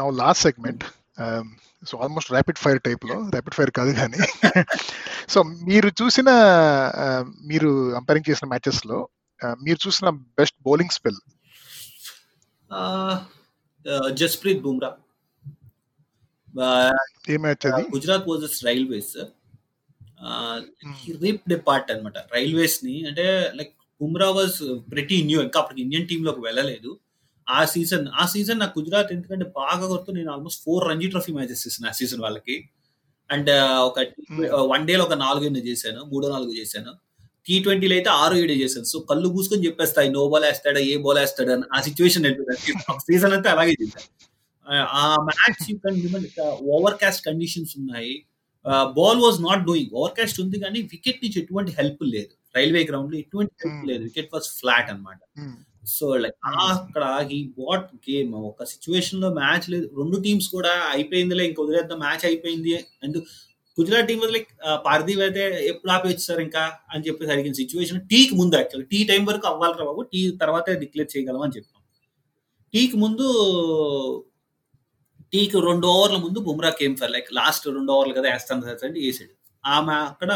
[0.00, 0.84] Now last segment
[1.82, 3.16] so almost rapid fire టైప్లో.
[3.34, 4.18] ర్యాపిడ్ ఫైర్ కాదు కానీ.
[5.32, 5.38] సో
[5.68, 6.30] మీరు చూసిన
[7.04, 8.98] uh, మీరు అంపైరింగ్ చేసిన మ్యాచెస్లో
[9.40, 11.20] uh, మీరు చూసిన best bowling spell
[14.12, 14.90] Jasprit Bumrah.
[17.94, 19.16] Gujarat versus Railways
[21.20, 24.58] ripped part అనమాట రైల్వేస్ని అంటే like Bumrah was
[24.90, 26.98] pretty new ఇంకా అప్పటికి ఇండియన్ టీమ్లోకి వెళ్ళలేదు.
[27.50, 31.66] ఆ సీజన్ ఆ సీజన్ నాకు గుజరాత్ ఎందుకంటే బాగా గుర్తు నేను almost four Ranji trophy matches
[31.66, 32.56] చేసిన ఆ సీజన్ వాళ్ళకి.
[33.30, 33.50] అండ్
[33.88, 33.98] ఒక
[34.72, 36.92] వన్ డేలో ఒక నాలుగు చేశాను మూడో నాలుగు చేశాను.
[37.50, 41.20] టీ ట్వంటీలో అయితే ఆరు ఏడు చేశాను సో కళ్ళు పూసుకొని చెప్పేస్తాయి నో బాల్ వేస్తాడా ఏ బాల్
[41.22, 42.26] వేస్తాడా అని ఆ సిచ్యువేషన్
[43.06, 44.08] సీజన్ అంతా అలాగే చేశాను
[45.00, 46.00] ఆ match you can
[47.02, 48.12] overcast conditions ఉన్నాయి.
[48.98, 52.32] Ball was not doing overcast ఉంది కానీ వికెట్ నుంచి ఎటువంటి హెల్ప్ లేదు.
[52.56, 54.02] రైల్వే గ్రౌండ్లో ఎటువంటి హెల్ప్ లేదు.
[54.08, 55.20] వికెట్ వాజ్ ఫ్లాట్ అనమాట
[55.94, 56.36] సో లైక్
[56.72, 57.04] అక్కడ
[57.36, 59.86] ఈ వాట్ గేమ్ ఒక సిచ్యువేషన్లో మ్యాచ్ లేదు.
[60.00, 61.98] రెండు టీమ్స్ కూడా అయిపోయిందిలే ఇంక వదిలేద్దాం.
[62.06, 62.72] మ్యాచ్ అయిపోయింది.
[63.04, 63.18] And
[63.80, 64.50] Gujarat team like
[64.86, 66.62] Parthiv అయితే ఎప్పుడు ఆపేచ్చు సార్ ఇంకా
[66.92, 70.02] అని చెప్పేసి అడిగిన సిచ్యువేషన్ టీకి ముందు యాక్చువల్ టీ టైం వరకు అవ్వాలి బాబు.
[70.12, 71.80] టీ తర్వాతే డిక్లేర్ చేయగలం అని చెప్పాం.
[72.74, 73.26] టీకి ముందు
[75.32, 79.00] టీకి రెండు ఓవర్ల ముందు Bumrah came for like last రెండు ఓవర్లు కదా వేస్తాను సార్ అంటే
[79.06, 80.30] వేసాడు ఆమె అక్కడ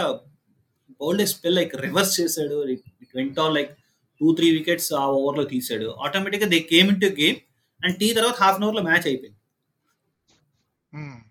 [1.01, 2.57] బౌల్డ్ స్పెల్ లైక్ రివర్స్ చేశాడు.
[2.74, 3.16] It
[3.57, 3.72] like
[4.20, 7.38] two three wickets ఆ ఓవర్లో తీసాడు ఆటోమేటిక్గా they came into game
[7.80, 9.34] and tea తర్వాత హాఫ్ అన్ అవర్లో మ్యాచ్ అయిపోయింది.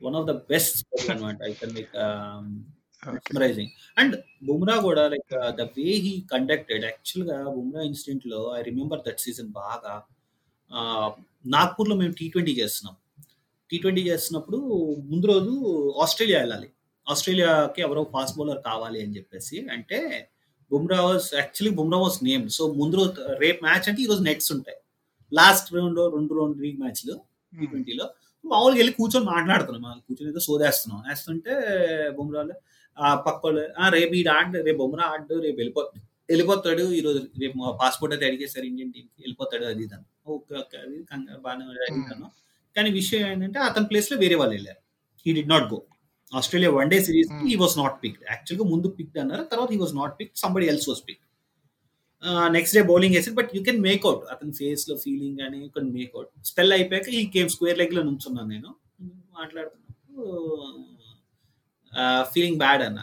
[0.03, 0.79] వన్ ఆఫ్ ద బెస్ట్
[1.13, 1.93] అనమాట I can like
[3.03, 3.13] Okay.
[3.15, 4.13] Mesmerising and
[4.47, 9.93] Bumrah కూడా like the way he conducted యాక్చువల్గా బుమ్రా ఇన్సిడెంట్లో ఐ రిమెంబర్ దట్ సీజన్ బాగా.
[11.55, 12.95] నాగ్పూర్లో మేము టీ ట్వంటీ చేస్తున్నాం.
[13.69, 14.59] టీ ట్వంటీ చేస్తున్నప్పుడు
[15.09, 15.53] ముందు రోజు
[16.03, 16.69] ఆస్ట్రేలియా వెళ్ళాలి.
[17.07, 19.99] ఆస్ట్రేలియాకి ఎవరో ఫాస్ట్ బౌలర్ కావాలి అని చెప్పేసి అంటే
[20.71, 24.51] Bumrah was actually Bumrah was name so ముందు రోజు రేపు మ్యాచ్ అంటే ఈ రోజు నెట్స్
[24.57, 24.79] ఉంటాయి.
[25.31, 27.15] లాస్ట్ రౌండ్ రెండు రౌండ్ లీగ్ మ్యాచ్లు
[27.53, 27.65] టీ.
[27.71, 28.07] ట్వంటీలో
[28.45, 29.83] మామూలుగా వెళ్ళి కూర్చొని మాట్లాడుతున్నాం.
[30.05, 31.53] కూర్చొని ఏదో సోదేస్తున్నాం వేస్తుంటే
[32.17, 32.55] బుమ్రాలు
[32.97, 35.81] ఆ పక్కోళ్ళు "ఆ, రేపు ఈ ఆడు రేపు బుమ్రా ఆడు రేపు వెళ్ళిపో
[36.29, 40.77] వెళ్ళిపోతాడు ఈ రోజు రేపు మా పాస్పోర్ట్ అయితే అడిగేసారు ఇండియన్ టీంకి వెళ్ళిపోతాడు అది ఇదని ఓకే ఓకే
[40.79, 40.97] అది
[41.39, 42.27] బాగానే అడిగాను
[42.75, 44.79] కానీ విషయం ఏంటంటే అతని ప్లేస్లో వేరే వాళ్ళు వెళ్ళారు.
[45.25, 45.79] He did not go
[46.31, 47.41] Australia one day series Hmm.
[47.45, 50.87] He was not pick యాక్చువల్గా ముందు పిక్ అన్నారు తర్వాత he was not pick somebody else
[50.89, 51.21] was pick
[52.23, 56.29] next day bowling వేసాడు but you can make out అతని ఫేస్లో ఫీలింగ్ అని you can make out
[56.45, 58.69] spell అయిపోయాక ఈ గేమ్ స్క్వేర్ లెగ్లో నుంచున్నాను నేను.
[59.39, 60.25] మాట్లాడుతున్నప్పుడు
[62.33, 62.99] ఫీలింగ్ బ్యాడ్ అన్న.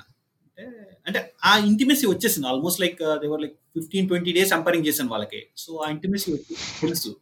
[0.58, 0.64] అంటే
[1.06, 2.46] అంటే ఆ ఇంటిమెసీ వచ్చేసింది.
[2.48, 5.46] ఆల్మోస్ట్ లైక్ దేవర్ like fifteen twenty days umpiring చేశాను వాళ్ళకి.
[5.56, 6.36] సో ఆ ఇంటిమెసీ
[6.80, 7.16] తెలుసు.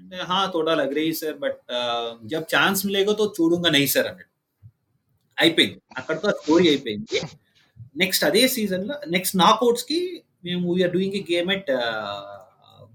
[0.00, 4.34] అంటే uh, హా తోడాలి అగ్రే సార్ బట్ uh, జబ్ ఛాన్స్ లేకపోతే చూడంగా నై సార్ అన్నట్టు
[5.38, 5.78] అయిపోయింది.
[5.96, 7.20] అక్కడతో స్టోరీ అయిపోయింది.
[7.96, 11.70] నెక్స్ట్ అదే సీజన్లో నెక్స్ట్ నాకౌట్స్కి మేము we are doing a game at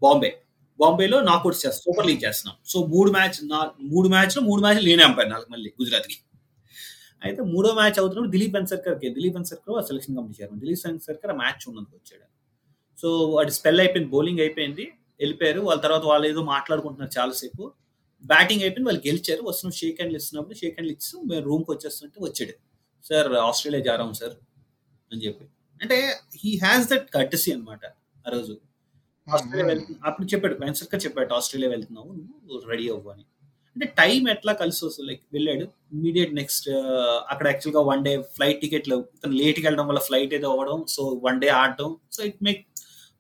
[0.06, 0.32] Bombay
[0.80, 2.56] బాంబేలో నాకౌట్ చేస్తాం సూపర్ లీగ్ చేస్తున్నాం.
[2.72, 3.38] సో మూడు మ్యాచ్
[3.94, 6.18] మూడు మ్యాచ్లో మూడు మ్యాచ్ నేనే అంపాను నాకు మళ్ళీ గుజరాత్కి.
[7.26, 11.64] అయితే మూడో మ్యాచ్ అవుతున్నప్పుడు Dilip అన్సర్కర్కి Dilip Ansarkar selection committee chairman Dilip Ansarkar ఆ మ్యాచ్
[11.72, 12.26] ఉన్నందుకు వచ్చాడు.
[13.02, 14.86] సో వాడి స్పెల్ అయిపోయింది బౌలింగ్ అయిపోయింది
[15.22, 15.62] వెళ్ళిపోయారు.
[15.68, 17.64] వాళ్ళ తర్వాత వాళ్ళు ఏదో మాట్లాడుకుంటున్నారు చాలాసేపు.
[18.24, 19.42] బ్యాటింగ్ అయిపోయింది వాళ్ళు గెలిచారు.
[19.50, 22.54] వస్తున్నాం షేక్ హ్యాండ్లు ఇస్తున్నప్పుడు షేక్ హ్యాండ్లు ఇచ్చి మేము రూమ్కి వచ్చేస్తుంటే వచ్చాడు.
[23.10, 24.36] సార్ ఆస్ట్రేలియా జారాం సార్
[25.12, 25.46] అని చెప్పి.
[25.82, 25.98] అంటే
[26.42, 27.84] హీ హ్యాస్ దట్ కర్టసీ అనమాట
[28.28, 28.54] ఆ రోజు.
[29.28, 33.24] ఆస్ట్రేలియా వెళ్తు అప్పుడు చెప్పాడు వెన్సర్కర్ చెప్పాడు ఆస్ట్రేలియా వెళ్తున్నావు నువ్వు రెడీ అవ్వు అని.
[33.76, 35.08] అంటే టైం ఎట్లా కలిసి వస్తుంది?
[35.10, 35.66] లైక్ వెళ్ళాడు
[35.98, 36.68] ఇమీడియట్ నెక్స్ట్
[37.32, 41.40] అక్కడ యాక్చువల్గా వన్ డే ఫ్లైట్ టికెట్లు ఇతను లేట్కి వెళ్ళడం వల్ల ఫ్లైట్ ఏదో అవ్వడం సో వన్
[41.44, 42.62] డే ఆడటం సో ఇట్ మేక్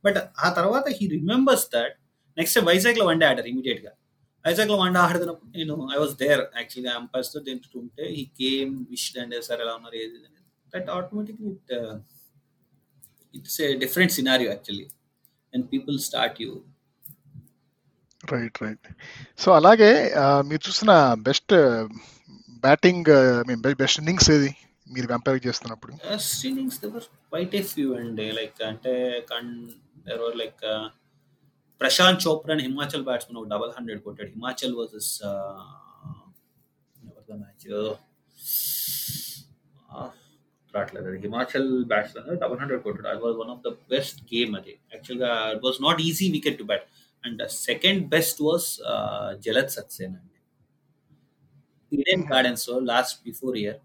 [0.03, 1.95] బట్ ఆ తర్వాత హీ రిమెంబర్స్ దట్
[2.37, 3.91] నెక్స్ట్ వైజాగ్లో వన్ డే ఆడారు ఇమీడియట్గా.
[4.45, 9.35] వైజాగ్లో వన్ డే ఆడుతున్నప్పుడు నేను ఐ వాస్ దేర్ యాక్చువల్గా అంపైర్స్తో తింటుంటే ఈ గేమ్ విష్ అండ్
[9.49, 10.19] సార్ ఎలా ఉన్నారు ఏది
[10.73, 11.73] that automatically it
[13.33, 14.87] it's a different scenario actually
[15.53, 16.51] and people start you
[18.33, 18.87] right right
[19.43, 19.91] so అలాగే
[20.49, 20.91] మీరు చూసిన
[21.27, 21.53] బెస్ట్
[22.65, 23.09] బ్యాటింగ్
[23.83, 24.51] బెస్ట్ ఇన్నింగ్స్ ఏది
[24.87, 25.91] మీరు కంపేర్ చేస్తున్నప్పుడు?
[26.81, 28.93] There were quite a few, and uh, like అంటే
[29.31, 29.51] కన్
[30.07, 30.83] there were like uh,
[31.81, 34.29] Prashant Chopra అని Himachal batsmen ఒక డబల్ హండ్రెడ్ కొట్టాడు.
[34.29, 35.11] హిమాచల్ వర్సెస్
[37.41, 37.65] మ్యాచ్
[40.73, 44.73] రావట్లేదు అది హిమాచల్ బ్యాట్స్మెన్ డబల్ హండ్రెడ్ కొట్టాడు అది was one of the best game అది
[44.93, 46.85] యాక్చువల్గా it was not easy wicket to bat
[47.23, 48.67] and second best was
[49.45, 50.37] Jalaj Saxena అండి
[51.91, 53.79] ఈడెన్ గార్డెన్స్లో last before year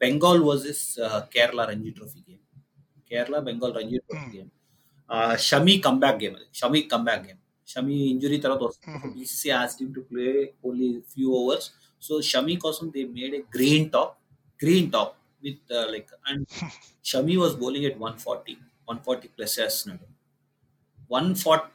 [0.00, 0.84] Bengal versus
[1.34, 2.42] Kerala Ranji trophy game
[3.10, 4.34] Kerala Bengal Ranji trophy Hmm.
[4.36, 4.50] Game
[5.44, 9.10] Shami comeback game అది Shami comeback game Shami injury తర్వాత వస్తుంది Mhm.
[9.16, 10.26] BCC has team to play
[10.66, 11.66] only few overs
[12.02, 14.14] so Shami కోసం they made a green top
[14.60, 15.12] green top
[15.46, 16.44] with like and
[17.10, 18.54] Shami was bowling at one forty
[18.90, 20.06] one forty plus చేస్తున్నాడు
[21.16, 21.70] one forty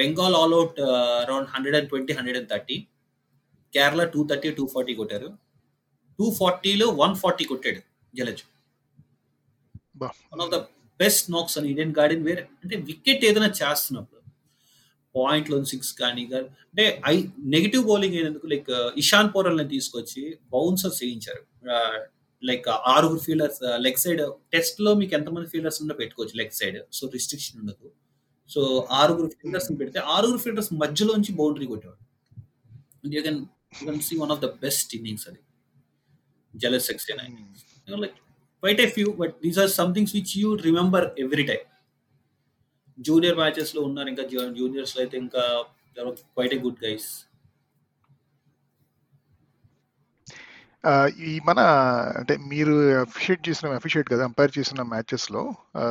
[0.00, 0.76] Bengal all out
[1.22, 2.76] around hundred and twenty hundred and thirty
[3.72, 5.28] Kerala two thirty two forty కొట్టారు.
[6.18, 7.80] Two ఫార్టీలో one forty కొట్టాడు
[8.14, 8.42] Jalaj.
[10.32, 10.58] One of the
[11.00, 14.20] best knocks అని Indian garden వేరే అంటే wicket ఏదైనా చేస్తున్నప్పుడు
[15.14, 16.22] పాయింట్లో సిక్స్ కానీ
[16.68, 17.14] అంటే ఐ
[17.54, 18.70] నెగిటివ్ బౌలింగ్ అయినందుకు లైక్
[19.02, 20.22] ఇషాన్ పోరల్ని తీసుకొచ్చి
[20.54, 21.42] బౌన్సర్స్ చేయించారు.
[22.50, 24.22] లైక్ ఆరుగురు ఫీల్డర్స్ లెగ్ సైడ్
[24.54, 27.86] టెస్ట్లో మీకు ఎంతమంది ఫీల్డర్స్ ఉన్నా పెట్టుకోవచ్చు లెగ్ సైడ్ సో రిస్ట్రిక్షన్ ఉండదు.
[28.54, 28.60] సో
[29.00, 32.02] ఆరుగురు ఫీల్డర్స్ పెడితే ఆరుగురు ఫీల్డర్స్ మధ్యలోంచి బౌండరీ కొట్టేవాడు.
[33.16, 33.40] You can
[33.78, 35.40] you can see one of the best innings అది.
[36.54, 37.22] Jalaj Saxena
[38.04, 38.18] like
[38.82, 41.64] a few but these are some things which you remember every time.
[43.06, 44.24] Junior మ్యాచెస్లో ఉన్నారు ఇంకా
[44.58, 45.42] జూనియర్స్లో అయితే ఇంకా
[46.34, 47.08] క్వైట్ ఏ గుడ్ గైస్
[51.26, 51.60] ఈ మన
[52.16, 55.42] అంటే మీరు అఫిషియేట్ చేసిన అఫిషియేట్ కదా అంపైర్ చేసిన మ్యాచెస్లో
[55.76, 55.84] ఆ,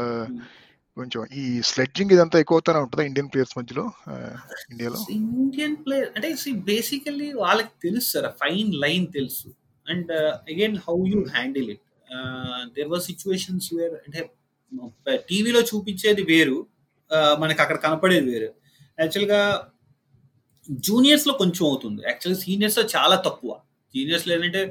[0.97, 3.85] కొంచెం ఈ స్లెడ్జింగ్ ఇదంతా ఎక్కువ అవుతానే ఉంటుందా ఇండియన్ ప్లేయర్స్ మధ్యలో?
[4.71, 6.29] ఇండియాలో ఇండియన్ ప్లేయర్ అంటే
[6.67, 9.47] బేసికల్లీ వాళ్ళకి తెలుసు సార్ ఫైన్ లైన్ తెలుసు.
[9.87, 10.11] And
[10.51, 11.83] again how you handle it
[12.77, 14.21] there were situations where అంటే
[15.29, 16.57] టీవీలో చూపించేది వేరు
[17.39, 18.51] మనకి అక్కడ కనపడేది వేరు.
[18.97, 19.41] యాక్చువల్గా
[20.83, 22.01] జూనియర్స్లో కొంచెం అవుతుంది.
[22.07, 23.51] యాక్చువల్గా సీనియర్స్లో చాలా తక్కువ.
[23.93, 24.61] సీనియర్స్లో ఏంటంటే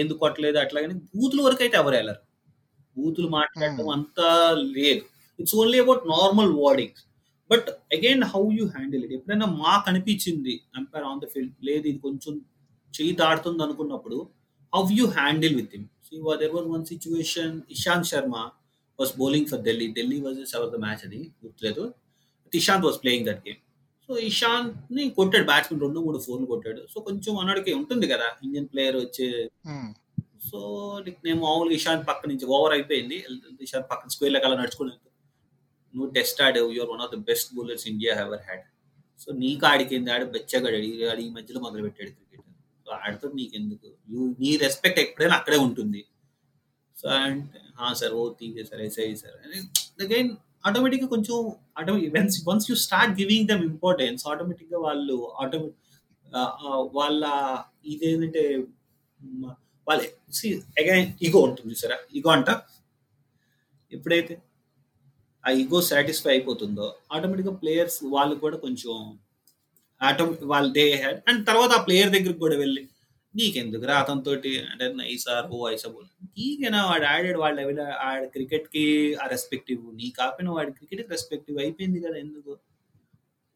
[0.00, 0.58] ఎందుకు కొట్టలేదు?
[0.58, 2.20] అట్లా కానీ బూతుల వరకు అయితే ఎవరు వెళ్ళరు.
[2.96, 3.94] బూతులు మాట్లాడటం Hmm.
[3.96, 4.28] అంతా
[4.76, 5.02] లేదు.
[5.38, 7.02] It's only about normal wordings
[7.50, 11.98] but again how you handle it ఎప్పుడైనా మాకు అనిపించింది అంపైర్ ఆన్ ద ఫీల్డ్ లేదు ఇది
[11.98, 12.34] కొంచెం
[12.94, 14.18] చేయి దాడుతుంది అనుకున్నప్పుడు
[14.72, 18.36] how you handle with him so there was one situation Ishant Sharma
[18.98, 21.20] was bowling for Delhi Delhi was ever the match అది?
[21.44, 21.84] గుర్తులేదు.
[22.52, 23.60] Ishant was playing that game
[24.08, 25.80] so ఇషాంత్ని కొట్టాడు batsmen.
[25.84, 26.82] రెండు మూడు ఫోర్లు కొట్టాడు.
[26.92, 29.28] సో కొంచెం అన్నాడికి ఉంటుంది కదా ఇండియన్ ప్లేయర్ వచ్చే.
[30.48, 30.58] సో
[31.26, 33.18] నేను మామూలుగా ఇషాంత్ పక్క నుంచి ఓవర్ అయిపోయింది.
[33.66, 34.92] ఇషాంత్ పక్కన స్క్వేర్ లెక్క అలా నడుచుకుని
[35.94, 38.64] నువ్వు test ఆడావు you're one of the best bowlers India ever had
[39.22, 40.78] so నీకు ఆడికింది ఆడు బెచ్చగాడు.
[41.10, 42.46] ఆడి ఈ మధ్యలో మొదలు పెట్టాడు క్రికెట్.
[42.84, 43.88] సో ఆడితో నీకెందుకు?
[44.12, 46.00] యూ నీ రెస్పెక్ట్ ఎప్పుడైనా అక్కడే ఉంటుంది.
[46.96, 47.42] సో అండ్
[48.00, 49.36] సార్ ఓ తీసే సార్ ఎస్ఐ సార్
[50.06, 50.30] అగైన్
[50.64, 51.36] ఆటోమేటిక్గా కొంచెం
[51.78, 55.78] automatic once once you start giving them importance ఆటోమేటిక్గా వాళ్ళు ఆటోమేటిక్
[56.94, 57.24] వాళ్ళ
[57.86, 58.44] ఇదేంటంటే
[59.86, 60.00] వాళ్ళ
[60.78, 62.50] అగైన్ ఈగో ఉంటుంది సరే ఈగో అంట
[63.92, 64.34] ఎప్పుడైతే
[65.44, 68.94] ఆ ఈగో సాటిస్ఫై అయిపోతుందో ఆటోమేటిక్గా ప్లేయర్స్ వాళ్ళు కూడా కొంచెం
[70.00, 72.82] ఆటో వాళ్ళు దే హ్యాడ్ అండ్ తర్వాత ఆ ప్లేయర్ దగ్గరికి కూడా వెళ్ళి
[73.34, 74.50] నీకెందుకు రా అతనితోటి?
[74.72, 76.80] అంటే నైసార్ ఓ ఐసా బోల్ నీకైనా?
[76.90, 78.84] వాడు ఆడాడు వాళ్ళ లెవెల్ ఆడ క్రికెట్కి
[79.22, 82.52] ఆ రెస్పెక్టివ్ నీ కాపిన వాడి క్రికెట్ రెస్పెక్టివ్ అయిపోయింది కదా ఎందుకు?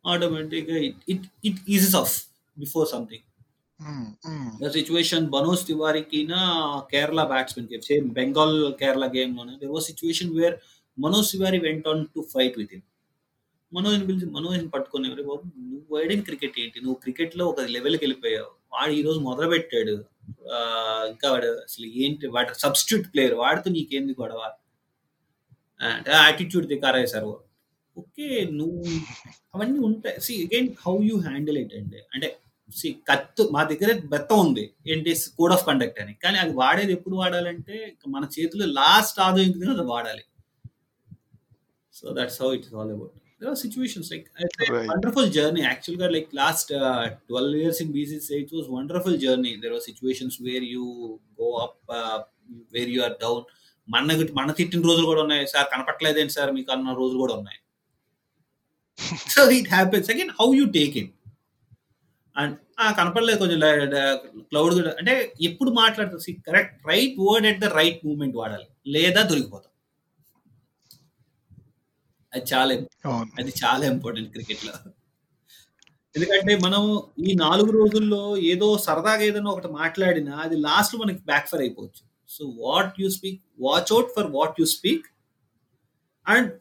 [0.04, 0.72] Automatic
[1.12, 2.14] it it eases off
[2.56, 3.24] before something.
[4.60, 6.20] The situation Manoj తివారికి
[6.92, 10.56] Kerala బ్యాట్స్మెన్కి same Bengal Kerala గేమ్లోనే there was situation where
[10.98, 12.84] Manoj Tiwari went on to fight with him
[13.76, 16.78] మనోజ్ని పిలిచి మనోజ్ని పట్టుకుని బాబు నువ్వు వైడింగ్ క్రికెట్ ఏంటి?
[16.84, 18.50] నువ్వు క్రికెట్లో ఒక లెవెల్కి వెళ్ళిపోయావు.
[18.74, 19.96] వాడు ఈ రోజు మొదలు పెట్టాడు
[21.12, 22.26] ఇంకా వాడు అసలు ఏంటి?
[22.36, 24.40] వాడు సబ్స్టిట్యూట్ ప్లేయర్ వాడితో నీకేంది గొడవ?
[25.96, 27.32] అంటే యాటిట్యూడ్ దికారేసారు
[27.96, 28.80] ఓకే నువ్వు
[29.54, 30.16] అవన్నీ ఉంటాయి.
[30.24, 32.28] See again how you handle it అండి అంటే
[32.78, 34.64] సి కత్తు మా దగ్గర బెత్త ఉంది.
[34.92, 35.10] ఏంటి?
[35.38, 36.14] కోడ్ ఆఫ్ కండక్ట్ అని.
[36.24, 37.76] కానీ అది వాడేది ఎప్పుడు వాడాలంటే
[38.14, 40.24] మన చేతిలో లాస్ట్ ఆదాయం అది వాడాలి.
[41.98, 44.26] So that's how it's all about there are situations like
[44.70, 44.88] right.
[44.88, 49.72] wonderful journey actually like last uh, 12 years in bcc it was wonderful journey there
[49.72, 50.86] were situations where you
[51.36, 52.18] go up uh,
[52.70, 53.40] where you are down
[53.88, 57.60] మన మన తిట్టిన రోజులు కూడా ఉన్నాయి sir కనపట్లేదేంటి sir మీకు అన్న రోజులు కూడా ఉన్నాయి
[59.32, 61.12] so it happens again how you take it
[62.36, 62.56] and
[62.98, 63.60] కనపడలేదు కొంచెం
[64.50, 65.12] క్లౌడ్ అంటే
[65.48, 69.72] ఎప్పుడు మాట్లాడుతుంది correct right word at the right moment వాడాలి లేదా దొరికిపోతాం
[72.32, 72.74] అది చాలా
[73.38, 74.72] అది చాలా ఇంపార్టెంట్ క్రికెట్లో
[76.14, 76.82] ఎందుకంటే మనం
[77.24, 78.20] ఈ నాలుగు రోజుల్లో
[78.52, 83.40] ఏదో సరదాగా ఏదైనా ఒకటి మాట్లాడినా అది లాస్ట్ మనకి బ్యాక్ ఫర్ అయిపోవచ్చు so what you speak
[83.60, 85.06] watch out for what you speak
[86.26, 86.52] and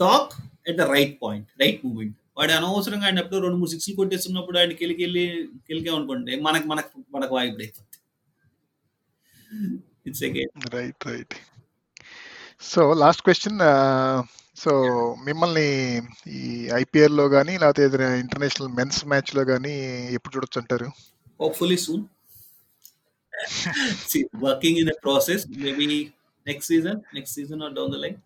[0.00, 0.32] talk
[0.68, 4.72] at the right point right moment వాడు అనవసరంగా ఆయన ఎప్పుడు రెండు మూడు సిక్స్లు కొట్టేస్తున్నప్పుడు ఆయన
[4.72, 5.24] కెలికి వెళ్ళి
[5.68, 7.96] కెలికామనుకోండి మనకు మనకు మనకు వాయిబ్రేట్ అయిపోతుంది
[10.06, 11.36] it's again right right
[12.62, 13.58] so last question
[14.56, 14.72] so
[15.26, 15.66] మిమ్మల్ని
[16.38, 16.42] ఈ
[16.80, 19.74] ఐపీఎల్లో కానీ లేకపోతే ఏదైనా ఇంటర్నేషనల్ మెన్స్ మ్యాచ్లో కానీ
[20.16, 20.88] ఎప్పుడు చూడొచ్చు అంటారు?
[21.40, 22.04] Hopefully soon
[24.46, 25.86] working in the process maybe
[26.46, 28.18] next season next season or down the line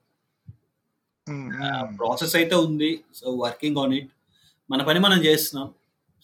[2.00, 4.10] process అయితే ఉంది సో వర్కింగ్ ఆన్ ఇట్
[4.70, 5.68] మన పని మనం చేస్తున్నాం.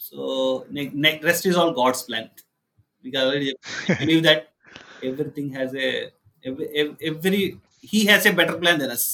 [0.00, 0.18] So
[1.04, 2.28] next rest is all God's plan
[3.04, 4.44] believe that
[5.04, 5.74] everything has
[7.10, 7.42] every
[7.82, 9.06] he has a better plan than us.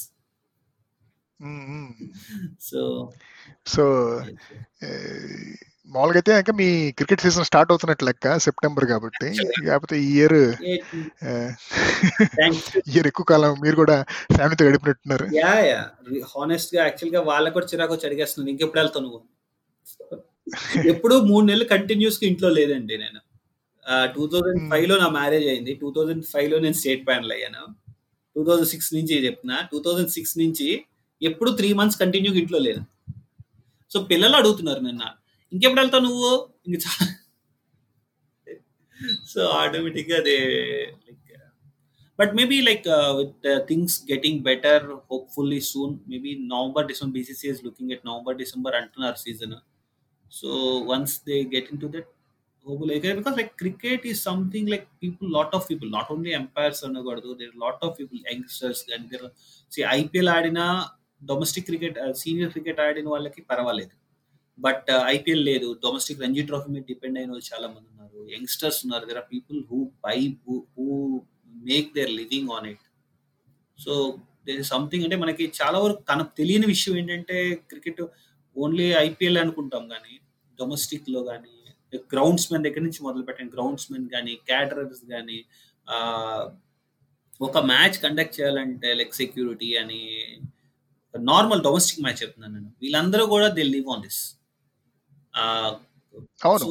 [2.69, 2.81] So
[3.73, 3.85] so
[5.95, 6.67] మామూలుగా అయితే ఇంకా మీ
[6.99, 9.29] cricket season start అవుతున్నట్టు లెక్క సెప్టెంబర్ కాబట్టి.
[9.67, 10.37] కాకపోతే ఈ ఇయర్
[12.93, 13.97] ఇయర్ ఎక్కువ కాలం మీరు కూడా
[14.37, 15.27] ఫ్యామిలీతో గడిపినట్టున్నారు.
[15.41, 15.81] యా యా
[16.33, 19.21] హానెస్ట్గా యాక్చువల్గా వాళ్ళకి కూడా చిరాకు వచ్చి అడిగేస్తున్నాను ఇంకెప్పుడు వెళ్తావు నువ్వు?
[20.93, 23.21] ఎప్పుడు మూడు నెలలు కంటిన్యూస్గా ఇంట్లో లేదండి నేను.
[24.17, 25.75] టూ థౌజండ్ ఫైవ్లో నా మ్యారేజ్ అయింది.
[25.83, 27.62] టూ థౌజండ్ ఫైవ్లో నేను స్టేట్ ప్యానల్ అయ్యాను.
[28.37, 30.68] టూ థౌజండ్ సిక్స్ నుంచి చెప్తున్నా టూ థౌజండ్ సిక్స్ నుంచి
[31.22, 32.82] ఎప్పుడు త్రీ మంత్స్ కంటిన్యూగా ఇంట్లో లేదు.
[33.91, 35.03] సో పిల్లలు అడుగుతున్నారు నిన్న
[35.53, 36.30] ఇంకెప్పుడు వెళ్తావు నువ్వు?
[36.66, 37.07] ఇంక చాలా
[39.32, 40.37] సో ఆటోమేటిక్గా అదే
[41.07, 41.20] like
[42.18, 42.87] but maybe like
[43.18, 48.76] with things getting better hopefully soon maybe November December BCC is looking at November December
[48.80, 49.57] అంటున్నారు season
[50.32, 50.49] so
[50.91, 52.11] once they get in to that
[52.67, 57.31] hopefully because like cricket is something like people lot of people not only empires అనకూడదు
[57.41, 59.31] there are lot of people youngsters and there
[59.73, 60.61] see IPL ఆడిన
[61.21, 63.95] domestic cricket senior cricket ఆడిన వాళ్ళకి పర్వాలేదు.
[64.59, 65.69] But IPL uh, లేదు.
[65.85, 68.21] Domestic Ranji trophy మీద depend అయిన వాళ్ళు చాలా మంది ఉన్నారు.
[68.35, 69.05] యంగ్స్టర్స్ ఉన్నారు.
[69.11, 70.19] There are people who by
[70.77, 70.87] who
[71.71, 72.85] make their living on it
[73.79, 73.93] so
[74.49, 77.37] there is something అంటే మనకి చాలా వరకు తనకు తెలియని విషయం ఏంటంటే
[77.73, 78.03] క్రికెట్
[78.57, 80.15] ఓన్లీ ఐపీఎల్ అనుకుంటాం కానీ
[80.59, 81.55] డొమెస్టిక్లో కానీ
[82.14, 83.53] గ్రౌండ్స్ మెన్ దగ్గర నుంచి మొదలు పెట్టండి.
[83.57, 85.38] గ్రౌండ్స్ మెన్ కానీ క్యాటరర్స్ కానీ
[87.40, 90.03] ఒక మ్యాచ్ కండక్ట్ చేయాలంటే లైక్ సెక్యూరిటీ అని
[91.14, 92.70] నార్మల్ డొమెస్టిక్ మ్యాచ్ చెప్తున్నాను నేను.
[92.82, 94.22] వీళ్ళందరూ కూడా దే లివ్ ఆన్ దిస్
[96.47, 96.66] అవును.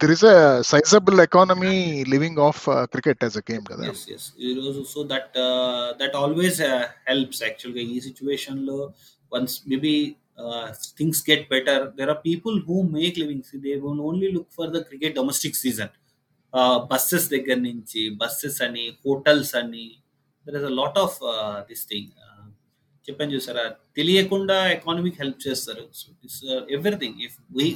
[0.00, 0.24] There is
[0.70, 1.74] sizable economy
[2.14, 2.62] living off
[2.94, 3.84] cricket as a game కదా?
[4.16, 5.36] ఎస్ ఈరోజు so that
[6.00, 6.60] that always
[7.10, 8.78] helps యాక్చువల్గా ఈ సిచ్యువేషన్లో
[9.32, 9.94] once maybe
[10.98, 14.80] things get better there are people who make living they one only look for the
[14.88, 15.92] cricket domestic season
[16.90, 19.86] buses దగ్గర నుంచి buses అని hotels అని.
[20.46, 21.18] There is a lot of
[21.70, 22.10] this thing
[23.08, 23.64] చెప్పాను చూసారా?
[23.96, 25.84] తెలియకుండా ఎకానమీకి హెల్ప్ చేస్తారు.
[25.92, 26.40] So this
[26.76, 27.68] everything if we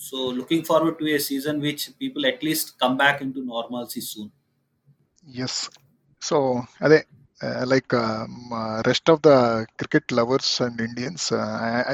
[0.00, 4.30] so looking forward to a season which people at least come back in to normalcy soon
[5.44, 5.58] as
[6.22, 6.38] so
[6.82, 6.98] అదే
[7.72, 7.94] like
[8.88, 9.32] rest of the
[9.80, 11.26] cricket lovers and Indians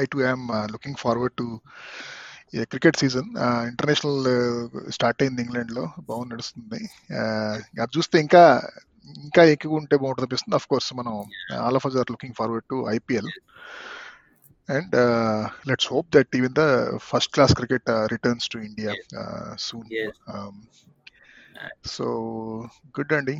[0.01, 1.47] I too I'm looking forward to
[2.71, 3.29] cricket season
[3.71, 4.21] international
[4.95, 6.81] start అయింది ఇంగ్లాండ్లో బాగుంది నడుస్తుంది.
[7.83, 8.43] అది చూస్తే ఇంకా
[9.25, 10.57] ఇంకా ఎక్కువ ఉంటే బాగుంటుంది అనిపిస్తుంది.
[10.59, 11.15] అఫ్ కోర్స్ మనం
[11.65, 13.31] all of are looking forward to IPL
[14.69, 14.95] and
[15.69, 16.63] let's hope that even the
[17.09, 18.93] first class cricket returns to India
[19.67, 19.87] soon
[21.95, 22.07] so
[22.99, 23.35] good అండి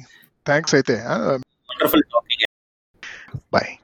[0.45, 0.95] థ్యాంక్స్ అయితే
[3.51, 3.79] Bye.